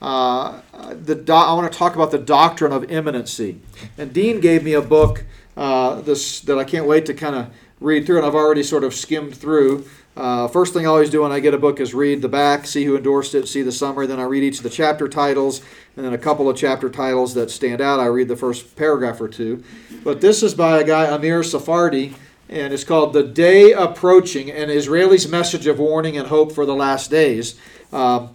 [0.01, 0.61] uh,
[1.05, 3.61] the do- I want to talk about the doctrine of imminency.
[3.99, 5.25] And Dean gave me a book
[5.57, 7.49] uh, this that I can't wait to kind of
[7.81, 9.85] read through, and I've already sort of skimmed through.
[10.17, 12.67] Uh, first thing I always do when I get a book is read the back,
[12.67, 14.07] see who endorsed it, see the summary.
[14.07, 15.63] Then I read each of the chapter titles,
[15.97, 18.01] and then a couple of chapter titles that stand out.
[18.01, 19.63] I read the first paragraph or two.
[20.05, 22.15] But this is by a guy, Amir Tsarfati,
[22.51, 26.75] and it's called The Day Approaching An Israeli's Message of Warning and Hope for the
[26.75, 27.57] Last Days.
[27.93, 28.27] Uh,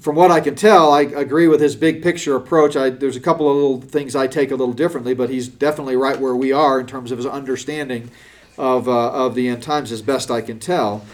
[0.00, 2.76] from what I can tell, I agree with his big picture approach.
[2.76, 5.96] I, there's a couple of little things I take a little differently, but he's definitely
[5.96, 8.10] right where we are in terms of his understanding
[8.56, 11.04] of, uh, of the end times, as best I can tell,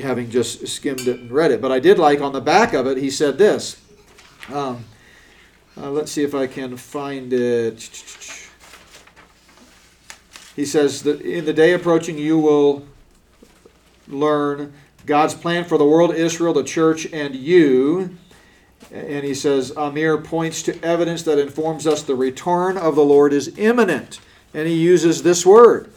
[0.00, 1.60] having just skimmed it and read it.
[1.60, 3.82] But I did like on the back of it, he said this.
[4.52, 4.84] Um,
[5.76, 8.37] uh, let's see if I can find it.
[10.58, 12.84] He says that in the day approaching, you will
[14.08, 14.72] learn
[15.06, 18.16] God's plan for the world, Israel, the church, and you.
[18.90, 23.32] And he says, Amir points to evidence that informs us the return of the Lord
[23.32, 24.18] is imminent.
[24.52, 25.92] And he uses this word.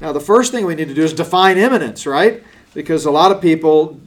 [0.00, 2.44] Now, the first thing we need to do is define imminence, right?
[2.74, 4.00] Because a lot of people,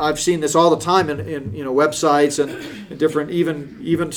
[0.00, 4.10] I've seen this all the time in, in you know websites and different, even even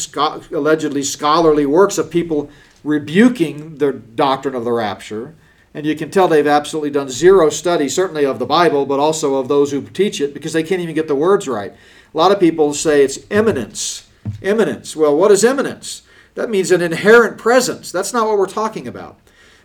[0.52, 2.50] allegedly scholarly works of people
[2.84, 5.36] rebuking the doctrine of the rapture
[5.74, 9.36] and you can tell they've absolutely done zero study, certainly of the Bible, but also
[9.36, 11.72] of those who teach it, because they can't even get the words right.
[11.72, 14.10] A lot of people say it's immanence.
[14.42, 14.96] Immanence.
[14.96, 16.04] Well, what is immanence?
[16.36, 17.92] That means an inherent presence.
[17.92, 19.18] That's not what we're talking about.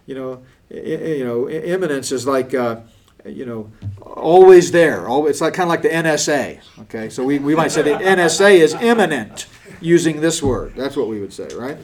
[0.07, 2.81] You know, you know, immanence is like, uh,
[3.25, 5.07] you know, always there.
[5.27, 6.61] It's like kind of like the NSA.
[6.83, 9.49] Okay, so we, we might say the NSA is immanent
[9.81, 10.75] using this word.
[10.77, 11.79] That's what we would say, right?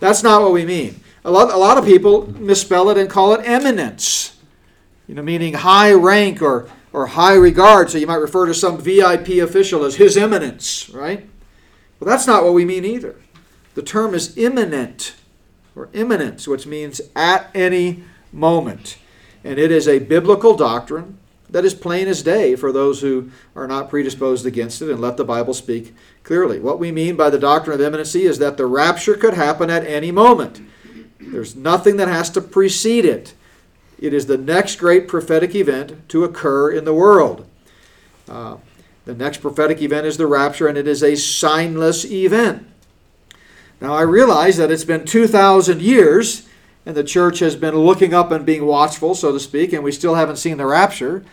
[0.00, 1.00] That's not what we mean.
[1.24, 4.38] A lot, a lot of people misspell it and call it eminence,
[5.08, 7.90] you know, meaning high rank or, or high regard.
[7.90, 11.28] So you might refer to some VIP official as His Eminence, right?
[11.98, 13.16] Well, that's not what we mean either.
[13.74, 15.14] The term is imminent
[15.74, 18.98] or imminence, which means at any moment.
[19.42, 21.18] And it is a biblical doctrine
[21.50, 25.16] that is plain as day for those who are not predisposed against it and let
[25.16, 26.58] the Bible speak clearly.
[26.58, 29.86] What we mean by the doctrine of imminency is that the rapture could happen at
[29.86, 30.60] any moment.
[31.20, 33.34] There's nothing that has to precede it.
[33.98, 37.46] It is the next great prophetic event to occur in the world.
[38.28, 38.56] Uh,
[39.04, 42.66] the next prophetic event is the rapture, and it is a signless event.
[43.80, 46.45] Now, I realize that it's been 2,000 years,
[46.86, 49.90] and the church has been looking up and being watchful, so to speak, and we
[49.90, 51.24] still haven't seen the rapture.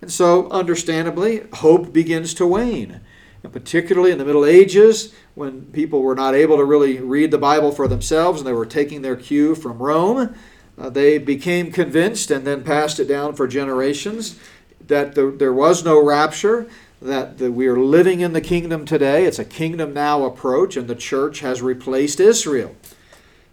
[0.00, 3.00] And so, understandably, hope begins to wane.
[3.42, 7.38] And particularly in the Middle Ages, when people were not able to really read the
[7.38, 10.34] Bible for themselves and they were taking their cue from Rome,
[10.78, 14.38] uh, they became convinced and then passed it down for generations
[14.86, 16.68] that the, there was no rapture,
[17.00, 19.26] that the, we are living in the kingdom today.
[19.26, 22.74] It's a kingdom now approach, and the church has replaced Israel.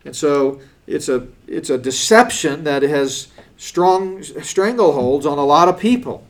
[0.05, 5.79] And so it's a, it's a deception that has strong strangleholds on a lot of
[5.79, 6.25] people.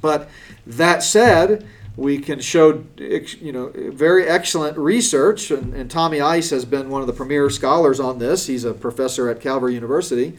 [0.00, 0.30] But
[0.66, 6.64] that said, we can show you know very excellent research and, and, Tommy Ice has
[6.64, 10.38] been one of the premier scholars on this he's a professor at Calvary University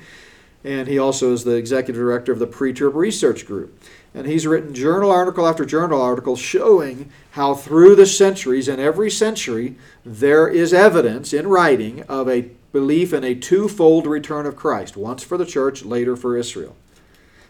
[0.63, 3.79] and he also is the executive director of the pre-trib research group
[4.15, 9.11] and he's written journal article after journal article showing how through the centuries in every
[9.11, 14.97] century there is evidence in writing of a belief in a twofold return of christ
[14.97, 16.75] once for the church later for israel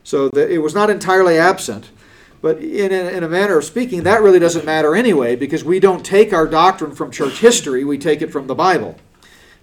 [0.03, 1.89] so it was not entirely absent
[2.43, 5.79] but in a, in a manner of speaking, that really doesn't matter anyway because we
[5.79, 8.97] don't take our doctrine from church history, we take it from the Bible.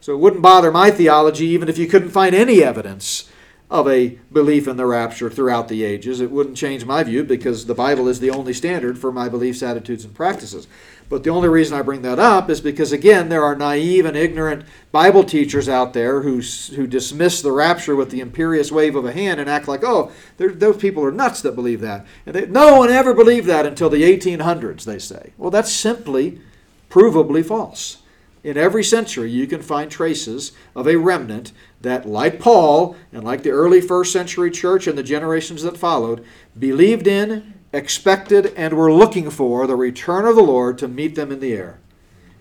[0.00, 3.30] So it wouldn't bother my theology even if you couldn't find any evidence
[3.70, 6.22] of a belief in the rapture throughout the ages.
[6.22, 9.62] It wouldn't change my view because the Bible is the only standard for my beliefs,
[9.62, 10.66] attitudes, and practices.
[11.10, 14.16] But the only reason I bring that up is because, again, there are naive and
[14.16, 16.40] ignorant Bible teachers out there who,
[16.76, 20.12] who dismiss the rapture with the imperious wave of a hand and act like, oh,
[20.36, 22.06] those people are nuts that believe that.
[22.26, 25.32] And they, no one ever believed that until the 1800s, they say.
[25.36, 26.40] Well, that's simply
[26.88, 27.98] provably false.
[28.44, 33.42] In every century, you can find traces of a remnant that, like Paul and like
[33.42, 36.24] the early first century church and the generations that followed,
[36.56, 41.30] believed in expected and were looking for the return of the Lord to meet them
[41.30, 41.78] in the air.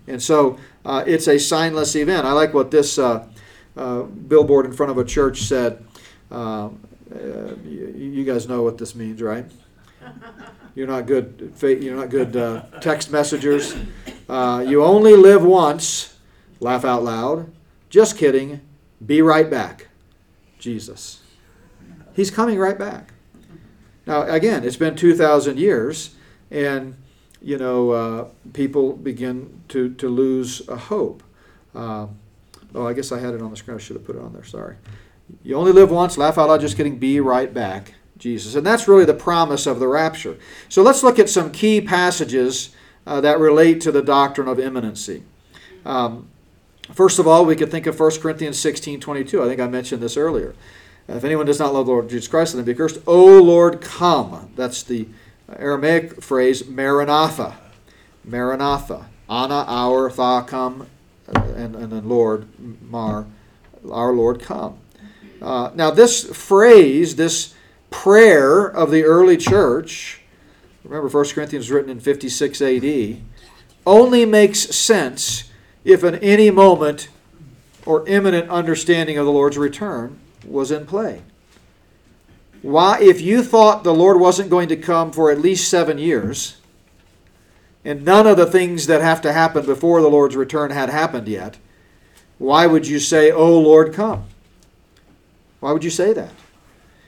[0.06, 2.26] And so uh, it's a signless event.
[2.26, 3.26] I like what this uh,
[3.76, 5.84] uh, billboard in front of a church said.
[6.30, 6.80] Um,
[7.12, 9.44] uh, you, you, guys know what this means, right?
[10.74, 11.52] You're not good.
[11.60, 13.74] You're not good uh, text messengers.
[14.28, 16.16] Uh, you only live once.
[16.60, 17.50] Laugh out loud.
[17.88, 18.60] Just kidding.
[19.04, 19.88] Be right back.
[20.58, 21.22] Jesus.
[22.14, 23.12] He's coming right back.
[24.10, 26.16] Now, again, it's been 2,000 years,
[26.50, 26.96] and
[27.40, 31.22] you know, uh, people begin to, to lose a hope.
[31.76, 32.08] Uh,
[32.74, 33.76] oh, I guess I had it on the screen.
[33.76, 34.42] I should have put it on there.
[34.42, 34.74] Sorry.
[35.44, 36.18] You only live once.
[36.18, 36.60] Laugh out loud.
[36.60, 36.98] Just kidding.
[36.98, 37.94] Be right back.
[38.18, 38.56] Jesus.
[38.56, 40.36] And that's really the promise of the rapture.
[40.68, 42.74] So let's look at some key passages
[43.06, 45.22] uh, that relate to the doctrine of imminency.
[45.86, 46.28] Um,
[46.92, 49.40] first of all, we could think of 1 Corinthians 16 22.
[49.40, 50.56] I think I mentioned this earlier.
[51.08, 53.00] If anyone does not love the Lord Jesus Christ, him be cursed.
[53.06, 54.52] O Lord, come.
[54.56, 55.08] That's the
[55.56, 57.58] Aramaic phrase, Maranatha.
[58.24, 59.06] Maranatha.
[59.28, 60.86] Ana, our, tha, come,
[61.28, 62.46] and, and then Lord,
[62.82, 63.26] Mar,
[63.90, 64.78] our Lord, come.
[65.40, 67.54] Uh, now, this phrase, this
[67.90, 70.20] prayer of the early church,
[70.84, 73.16] remember 1 Corinthians written in 56 AD,
[73.86, 75.50] only makes sense
[75.84, 77.08] if in any moment
[77.86, 81.22] or imminent understanding of the Lord's return was in play.
[82.62, 86.56] Why, if you thought the Lord wasn't going to come for at least seven years,
[87.84, 91.26] and none of the things that have to happen before the Lord's return had happened
[91.26, 91.56] yet,
[92.38, 94.24] why would you say, Oh Lord, come?
[95.60, 96.32] Why would you say that?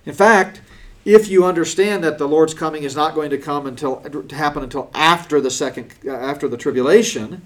[0.04, 0.60] In fact,
[1.04, 4.62] if you understand that the Lord's coming is not going to come until to happen
[4.62, 7.42] until after the second uh, after the tribulation,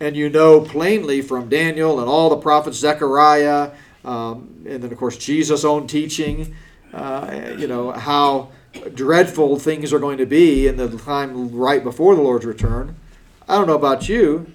[0.00, 3.72] and you know plainly from Daniel and all the prophets, Zechariah,
[4.06, 6.54] um, and then, of course, Jesus' own teaching,
[6.94, 8.50] uh, you know, how
[8.94, 12.94] dreadful things are going to be in the time right before the Lord's return.
[13.48, 14.54] I don't know about you,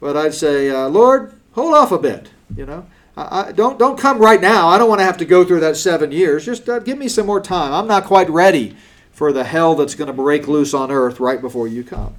[0.00, 2.30] but I'd say, uh, Lord, hold off a bit.
[2.56, 2.86] You know,
[3.16, 4.68] I, I, don't don't come right now.
[4.68, 6.44] I don't want to have to go through that seven years.
[6.44, 7.72] Just uh, give me some more time.
[7.72, 8.76] I'm not quite ready
[9.10, 12.14] for the hell that's going to break loose on earth right before you come.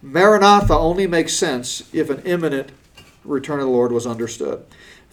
[0.00, 2.70] Maranatha only makes sense if an imminent
[3.24, 4.64] return of the Lord was understood.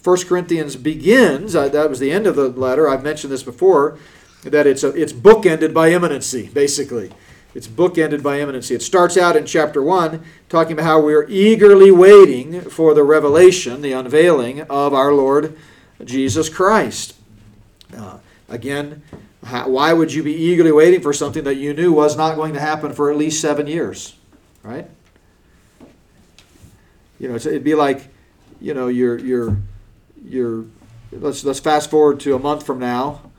[0.04, 4.00] 1 Corinthians begins, uh, that was the end of the letter, I've mentioned this before,
[4.44, 7.12] that it's, a, it's bookended by imminency, basically.
[7.54, 8.74] It's bookended by imminency.
[8.74, 13.82] It starts out in chapter 1 talking about how we're eagerly waiting for the revelation,
[13.82, 15.58] the unveiling of our Lord
[16.04, 17.16] Jesus Christ.
[17.96, 19.04] Uh, again,
[19.44, 22.54] how, why would you be eagerly waiting for something that you knew was not going
[22.54, 24.16] to happen for at least seven years?
[24.64, 24.90] Right?
[27.20, 28.08] You know, it'd be like,
[28.62, 29.58] you know, you're, you're,
[30.24, 30.66] you're,
[31.12, 33.32] let's, let's fast forward to a month from now.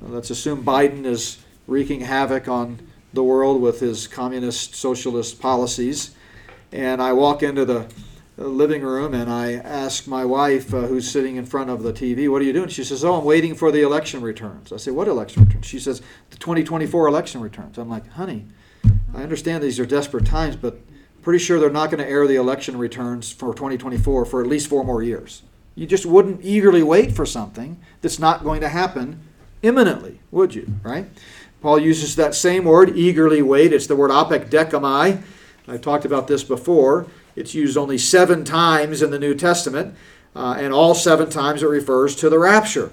[0.00, 2.80] Let's assume Biden is wreaking havoc on
[3.12, 6.14] the world with his communist socialist policies.
[6.70, 7.90] And I walk into the
[8.36, 12.30] living room and I ask my wife, uh, who's sitting in front of the TV,
[12.30, 12.68] What are you doing?
[12.68, 14.72] She says, Oh, I'm waiting for the election returns.
[14.72, 15.66] I say, What election returns?
[15.66, 17.78] She says, The 2024 election returns.
[17.78, 18.46] I'm like, Honey,
[19.14, 20.78] I understand these are desperate times, but
[21.22, 24.68] pretty sure they're not going to air the election returns for 2024 for at least
[24.68, 25.42] four more years.
[25.78, 29.20] You just wouldn't eagerly wait for something that's not going to happen
[29.62, 30.66] imminently, would you?
[30.82, 31.06] Right?
[31.62, 33.72] Paul uses that same word, eagerly wait.
[33.72, 35.22] It's the word apekdekamai.
[35.68, 37.06] I've talked about this before.
[37.36, 39.94] It's used only seven times in the New Testament,
[40.34, 42.90] uh, and all seven times it refers to the rapture.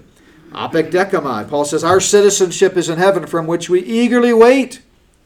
[0.52, 1.50] Apekdekamai.
[1.50, 4.84] Paul says, Our citizenship is in heaven, from which we eagerly wait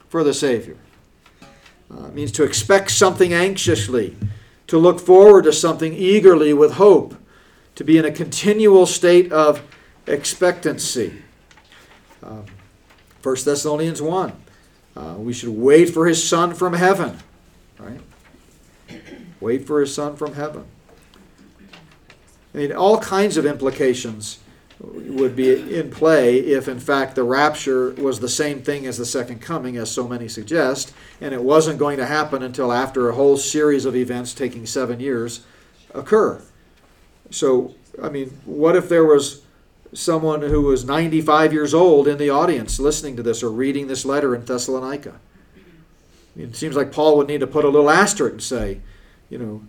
[0.07, 0.78] for the Savior.
[1.91, 4.16] Uh, it means to expect something anxiously,
[4.68, 7.16] to look forward to something eagerly with hope,
[7.80, 9.65] to be in a continual state of
[10.05, 11.13] expectancy.
[12.21, 12.45] Um,
[13.23, 14.34] 1 Thessalonians 1.
[14.97, 17.19] Uh, we should wait for his Son from heaven.
[17.77, 18.01] Right?
[19.39, 20.65] Wait for his Son from heaven.
[22.53, 24.39] I mean, all kinds of implications
[24.82, 29.05] would be in play if, in fact, the rapture was the same thing as the
[29.05, 33.15] second coming, as so many suggest, and it wasn't going to happen until after a
[33.15, 35.45] whole series of events taking seven years
[35.95, 36.41] occur.
[37.30, 39.43] So, I mean, what if there was
[39.93, 44.05] someone who was 95 years old in the audience listening to this or reading this
[44.05, 45.19] letter in Thessalonica?
[46.38, 48.80] It seems like Paul would need to put a little asterisk and say,
[49.30, 49.63] you know,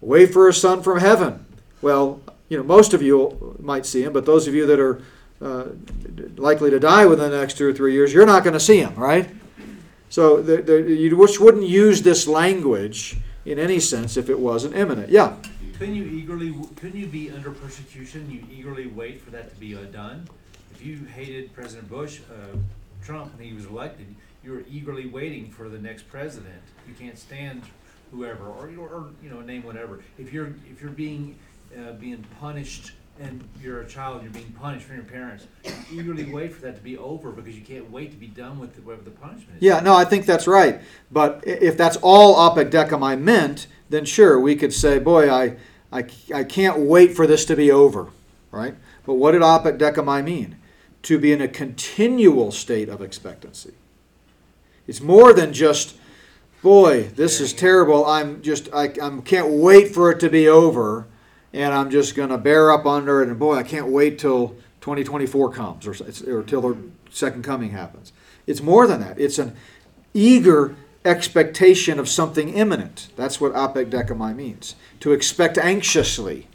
[0.00, 1.46] wait for a son from heaven.
[1.82, 5.02] Well, you know, most of you might see him, but those of you that are
[5.40, 5.66] uh,
[6.36, 8.78] likely to die within the next two or three years, you're not going to see
[8.78, 9.28] him, right?
[10.08, 15.10] So the, the, you wouldn't use this language in any sense if it wasn't imminent.
[15.10, 15.36] Yeah.
[15.78, 19.76] Couldn't you eagerly, couldn't you be under persecution, you eagerly wait for that to be
[19.76, 20.26] uh, done?
[20.72, 22.56] If you hated President Bush, uh,
[23.04, 24.06] Trump, when he was elected,
[24.42, 26.62] you were eagerly waiting for the next president.
[26.88, 27.62] You can't stand
[28.10, 30.00] whoever, or, or, you know, name whatever.
[30.16, 31.36] If you're, if you're being,
[31.78, 36.24] uh, being punished and you're a child, you're being punished from your parents, you eagerly
[36.24, 39.02] wait for that to be over because you can't wait to be done with whatever
[39.02, 39.62] the punishment is.
[39.62, 40.80] Yeah, no, I think that's right.
[41.10, 45.56] But if that's all apekdekamai meant, then sure, we could say, boy, I,
[45.92, 48.08] I, I can't wait for this to be over,
[48.50, 48.74] right?
[49.04, 50.56] But what did apekdekamai mean?
[51.02, 53.74] To be in a continual state of expectancy.
[54.86, 55.96] It's more than just,
[56.62, 58.04] boy, this is terrible.
[58.04, 61.06] I'm just, I, I can't wait for it to be over,
[61.52, 63.28] and I'm just going to bear up under it.
[63.28, 65.94] And boy, I can't wait till 2024 comes, or,
[66.32, 66.76] or till the
[67.10, 68.12] second coming happens.
[68.46, 69.18] It's more than that.
[69.18, 69.56] It's an
[70.14, 73.08] eager expectation of something imminent.
[73.16, 74.74] That's what apekdekamai means.
[75.00, 76.48] To expect anxiously,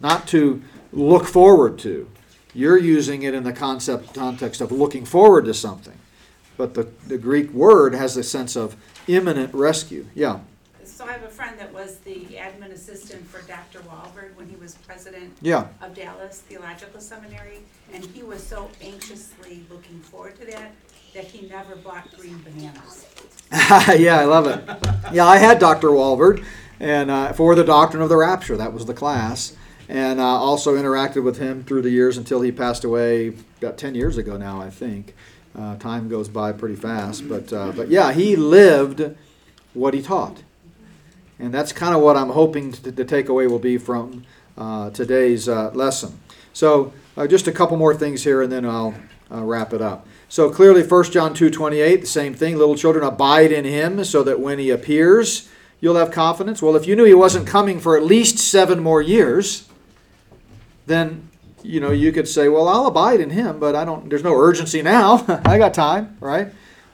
[0.00, 2.08] not to look forward to.
[2.52, 5.98] You're using it in the concept context of looking forward to something.
[6.56, 10.06] But the, the Greek word has the sense of imminent rescue.
[10.14, 10.40] Yeah.
[11.00, 13.78] So I have a friend that was the admin assistant for Dr.
[13.88, 15.68] Walvoord when he was president Yeah.
[15.80, 20.72] of Dallas Theological Seminary, and he was so anxiously looking forward to that,
[21.14, 23.06] that he never bought green bananas.
[23.98, 24.62] yeah, I love it.
[25.10, 25.88] Yeah, I had Dr.
[25.88, 26.44] Walvoord,
[26.78, 29.56] and uh, for the Doctrine of the Rapture, that was the class,
[29.88, 33.94] and uh, also interacted with him through the years until he passed away about ten
[33.94, 35.14] years ago now, I think.
[35.58, 39.16] Uh, time goes by pretty fast, but uh, but yeah, he lived
[39.72, 40.42] what he taught,
[41.40, 44.24] and that's kind of what I'm hoping to, the takeaway will be from
[44.58, 46.18] uh, today's uh, lesson.
[46.52, 48.94] So uh, just a couple more things here, and then I'll
[49.30, 50.06] uh, wrap it up.
[50.28, 52.56] So clearly, 1 John 2.28, the same thing.
[52.56, 55.48] Little children, abide in him so that when he appears,
[55.80, 56.62] you'll have confidence.
[56.62, 59.68] Well, if you knew he wasn't coming for at least seven more years,
[60.86, 61.28] then,
[61.62, 64.34] you know, you could say, well, I'll abide in him, but I don't, there's no
[64.34, 65.24] urgency now.
[65.44, 66.48] I got time, right?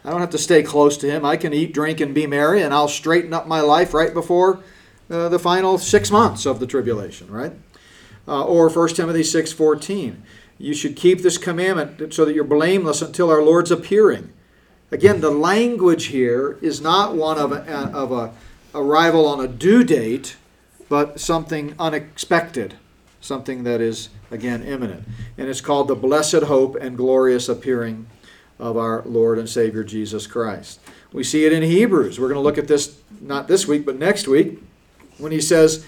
[0.06, 1.24] I don't have to stay close to him.
[1.24, 4.60] I can eat, drink, and be merry, and I'll straighten up my life right before
[5.10, 7.52] uh, the final six months of the tribulation, right?
[8.28, 10.18] Uh, or 1 Timothy 6.14.
[10.58, 14.32] You should keep this commandment so that you're blameless until our Lord's appearing.
[14.92, 18.32] Again, the language here is not one of a, of a
[18.76, 20.36] arrival on a due date,
[20.88, 22.74] but something unexpected,
[23.20, 25.04] something that is again imminent,
[25.36, 28.06] and it's called the blessed hope and glorious appearing
[28.58, 30.80] of our Lord and Savior Jesus Christ.
[31.12, 32.18] We see it in Hebrews.
[32.18, 34.62] We're going to look at this not this week, but next week,
[35.18, 35.84] when he says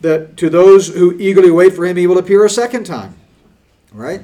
[0.00, 3.14] that to those who eagerly wait for him, he will appear a second time.
[3.92, 4.22] Right?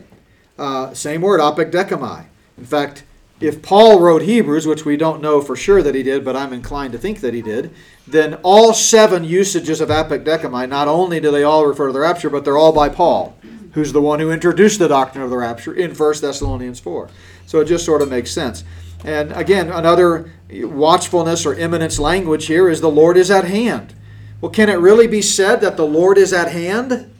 [0.58, 2.26] Uh, same word, apekdechamai.
[2.56, 3.04] In fact,
[3.40, 6.52] if Paul wrote Hebrews, which we don't know for sure that he did, but I'm
[6.52, 7.72] inclined to think that he did,
[8.06, 12.30] then all seven usages of apekdechamai, not only do they all refer to the rapture,
[12.30, 13.38] but they're all by Paul,
[13.72, 17.08] who's the one who introduced the doctrine of the rapture in 1 Thessalonians 4.
[17.48, 18.62] So it just sort of makes sense.
[19.06, 23.94] And again, another watchfulness or imminence language here is the Lord is at hand.
[24.42, 27.10] Well, can it really be said that the Lord is at hand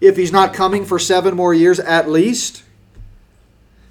[0.00, 2.64] if he's not coming for seven more years at least?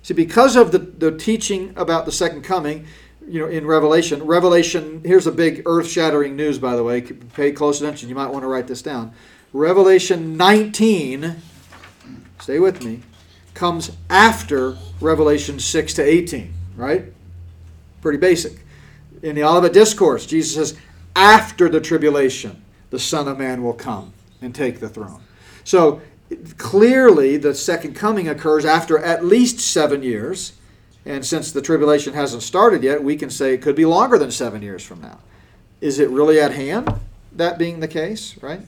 [0.03, 2.85] See, because of the, the teaching about the second coming,
[3.25, 6.99] you know, in Revelation, Revelation, here's a big earth shattering news, by the way.
[7.01, 8.09] Pay close attention.
[8.09, 9.13] You might want to write this down.
[9.53, 11.37] Revelation 19,
[12.41, 13.03] stay with me,
[13.57, 17.05] comes after Revelation 6 to 18, right?
[18.01, 18.59] Pretty basic.
[19.23, 20.79] In the Olivet Discourse, Jesus says,
[21.15, 25.21] after the tribulation, the Son of Man will come and take the throne.
[25.63, 26.01] So
[26.57, 30.53] clearly, the second coming occurs after at least seven years.
[31.05, 34.29] And since the tribulation hasn't started yet, we can say it could be longer than
[34.29, 35.17] seven years from now.
[35.81, 36.93] Is it really at hand,
[37.33, 38.61] that being the case, right?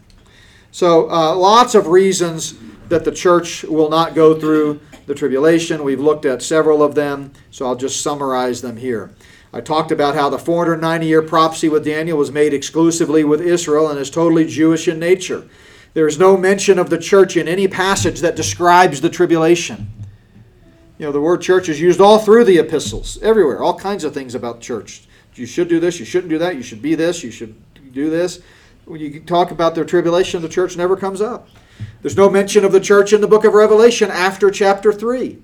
[0.72, 2.56] So, uh, lots of reasons
[2.90, 5.84] that the church will not go through the tribulation.
[5.84, 9.12] We've looked at several of them, so I'll just summarize them here.
[9.52, 13.90] I talked about how the 490 year prophecy with Daniel was made exclusively with Israel
[13.90, 15.48] and is totally Jewish in nature.
[15.94, 19.92] There is no mention of the church in any passage that describes the tribulation.
[21.00, 24.14] You know, the word church is used all through the epistles, everywhere, all kinds of
[24.14, 25.08] things about church.
[25.34, 27.56] You should do this, you shouldn't do that, you should be this, you should
[27.94, 28.42] do this.
[28.86, 31.48] When you talk about the tribulation, the church never comes up.
[32.02, 35.42] There's no mention of the church in the book of Revelation after chapter 3.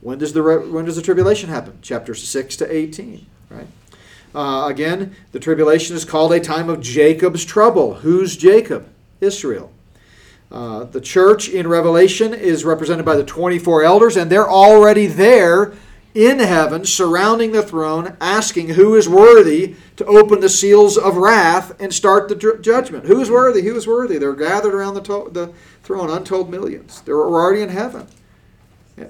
[0.00, 1.78] When does the, when does the tribulation happen?
[1.80, 3.66] Chapters 6 to 18, right?
[4.34, 7.94] Uh, again, the tribulation is called a time of Jacob's trouble.
[7.94, 8.88] Who's Jacob?
[9.20, 9.72] Israel.
[10.50, 15.72] Uh, the church in Revelation is represented by the 24 elders, and they're already there
[16.14, 21.80] in heaven, surrounding the throne, asking who is worthy to open the seals of wrath
[21.80, 23.06] and start the judgment.
[23.06, 23.62] Who is worthy?
[23.62, 24.18] Who is worthy?
[24.18, 25.52] They're gathered around the, to- the
[25.82, 27.00] throne, untold millions.
[27.00, 28.06] They're already in heaven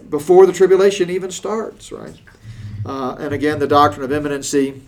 [0.09, 2.19] before the tribulation even starts, right?
[2.87, 4.81] Uh, and again, the doctrine of imminency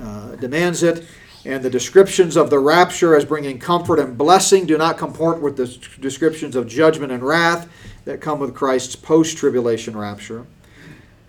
[0.00, 1.06] uh, demands it.
[1.44, 5.56] And the descriptions of the rapture as bringing comfort and blessing do not comport with
[5.56, 5.66] the
[6.00, 7.68] descriptions of judgment and wrath
[8.04, 10.46] that come with Christ's post tribulation rapture.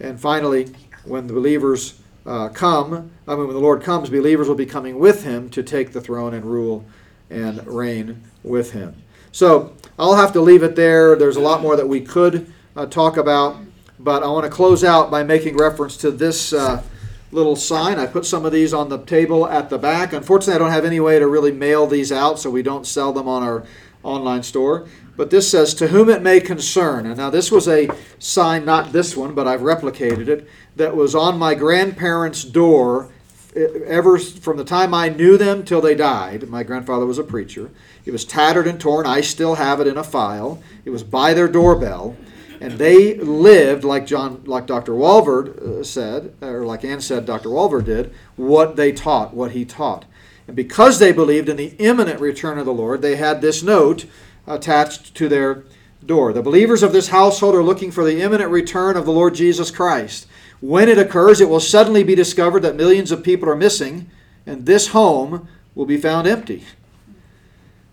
[0.03, 0.71] And finally,
[1.05, 4.99] when the believers uh, come, I mean, when the Lord comes, believers will be coming
[4.99, 6.85] with him to take the throne and rule
[7.29, 9.01] and reign with him.
[9.31, 11.15] So I'll have to leave it there.
[11.15, 13.57] There's a lot more that we could uh, talk about,
[13.97, 16.53] but I want to close out by making reference to this.
[16.53, 16.83] Uh,
[17.31, 17.97] little sign.
[17.97, 20.13] I put some of these on the table at the back.
[20.13, 23.11] Unfortunately, I don't have any way to really mail these out, so we don't sell
[23.11, 23.65] them on our
[24.03, 24.87] online store.
[25.15, 27.05] But this says, To whom it may concern.
[27.05, 27.89] And now, this was a
[28.19, 33.09] sign, not this one, but I've replicated it, that was on my grandparents' door
[33.55, 36.49] ever from the time I knew them till they died.
[36.49, 37.69] My grandfather was a preacher.
[38.03, 39.05] It was tattered and torn.
[39.05, 40.61] I still have it in a file.
[40.85, 42.17] It was by their doorbell
[42.63, 44.93] and they lived like John, like Dr.
[44.93, 47.49] Walvoord uh, said, or like Ann said, Dr.
[47.49, 50.05] Walvoord did, what they taught, what he taught.
[50.47, 54.05] And because they believed in the imminent return of the Lord, they had this note
[54.47, 55.63] attached to their
[56.05, 56.33] door.
[56.33, 59.71] The believers of this household are looking for the imminent return of the Lord Jesus
[59.71, 60.27] Christ.
[60.59, 64.09] When it occurs, it will suddenly be discovered that millions of people are missing,
[64.45, 66.63] and this home will be found empty.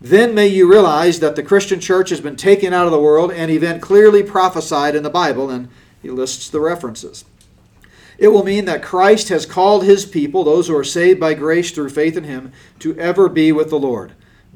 [0.00, 3.32] Then may you realize that the Christian church has been taken out of the world,
[3.32, 5.68] an event clearly prophesied in the Bible, and
[6.00, 7.24] he lists the references.
[8.16, 11.70] It will mean that Christ has called his people, those who are saved by grace
[11.70, 14.12] through faith in him, to ever be with the Lord.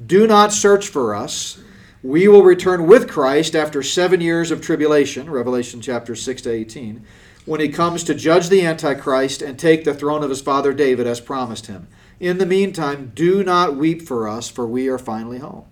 [0.07, 1.59] Do not search for us.
[2.05, 7.03] We will return with Christ after seven years of tribulation, Revelation chapter 6 to 18,
[7.47, 11.07] when he comes to judge the Antichrist and take the throne of his father David
[11.07, 11.89] as promised him.
[12.21, 15.65] In the meantime, do not weep for us, for we are finally home.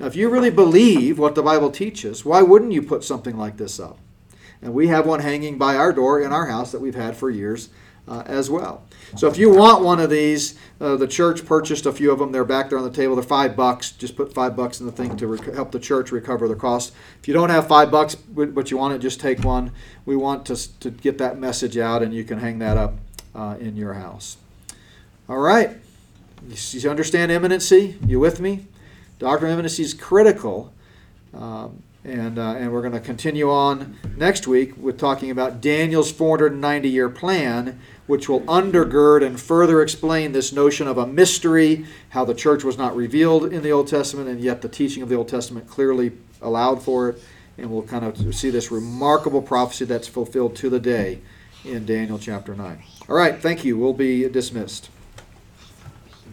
[0.00, 3.56] Now, if you really believe what the Bible teaches, why wouldn't you put something like
[3.56, 4.00] this up?
[4.60, 7.30] And we have one hanging by our door in our house that we've had for
[7.30, 7.68] years
[8.06, 8.82] uh, as well.
[9.16, 12.32] So if you want one of these, uh, the church purchased a few of them.
[12.32, 13.14] They're back there on the table.
[13.14, 13.92] They're five bucks.
[13.92, 16.92] Just put five bucks in the thing to rec- help the church recover the cost.
[17.20, 19.72] If you don't have five bucks, but you want it, just take one.
[20.04, 22.94] We want to, to get that message out, and you can hang that up
[23.34, 24.36] uh, in your house.
[25.28, 25.76] All right.
[26.46, 27.96] You understand imminency?
[28.06, 28.66] You with me?
[29.18, 30.72] Doctrine of imminency is critical.
[31.32, 36.12] Um, And, uh, and we're going to continue on next week with talking about Daniel's
[36.12, 42.24] 490 year plan, which will undergird and further explain this notion of a mystery, how
[42.24, 45.14] the church was not revealed in the Old Testament, and yet the teaching of the
[45.14, 47.22] Old Testament clearly allowed for it.
[47.56, 51.20] And we'll kind of see this remarkable prophecy that's fulfilled to the day
[51.64, 52.82] in Daniel chapter 9.
[53.08, 53.78] All right, thank you.
[53.78, 54.90] We'll be dismissed.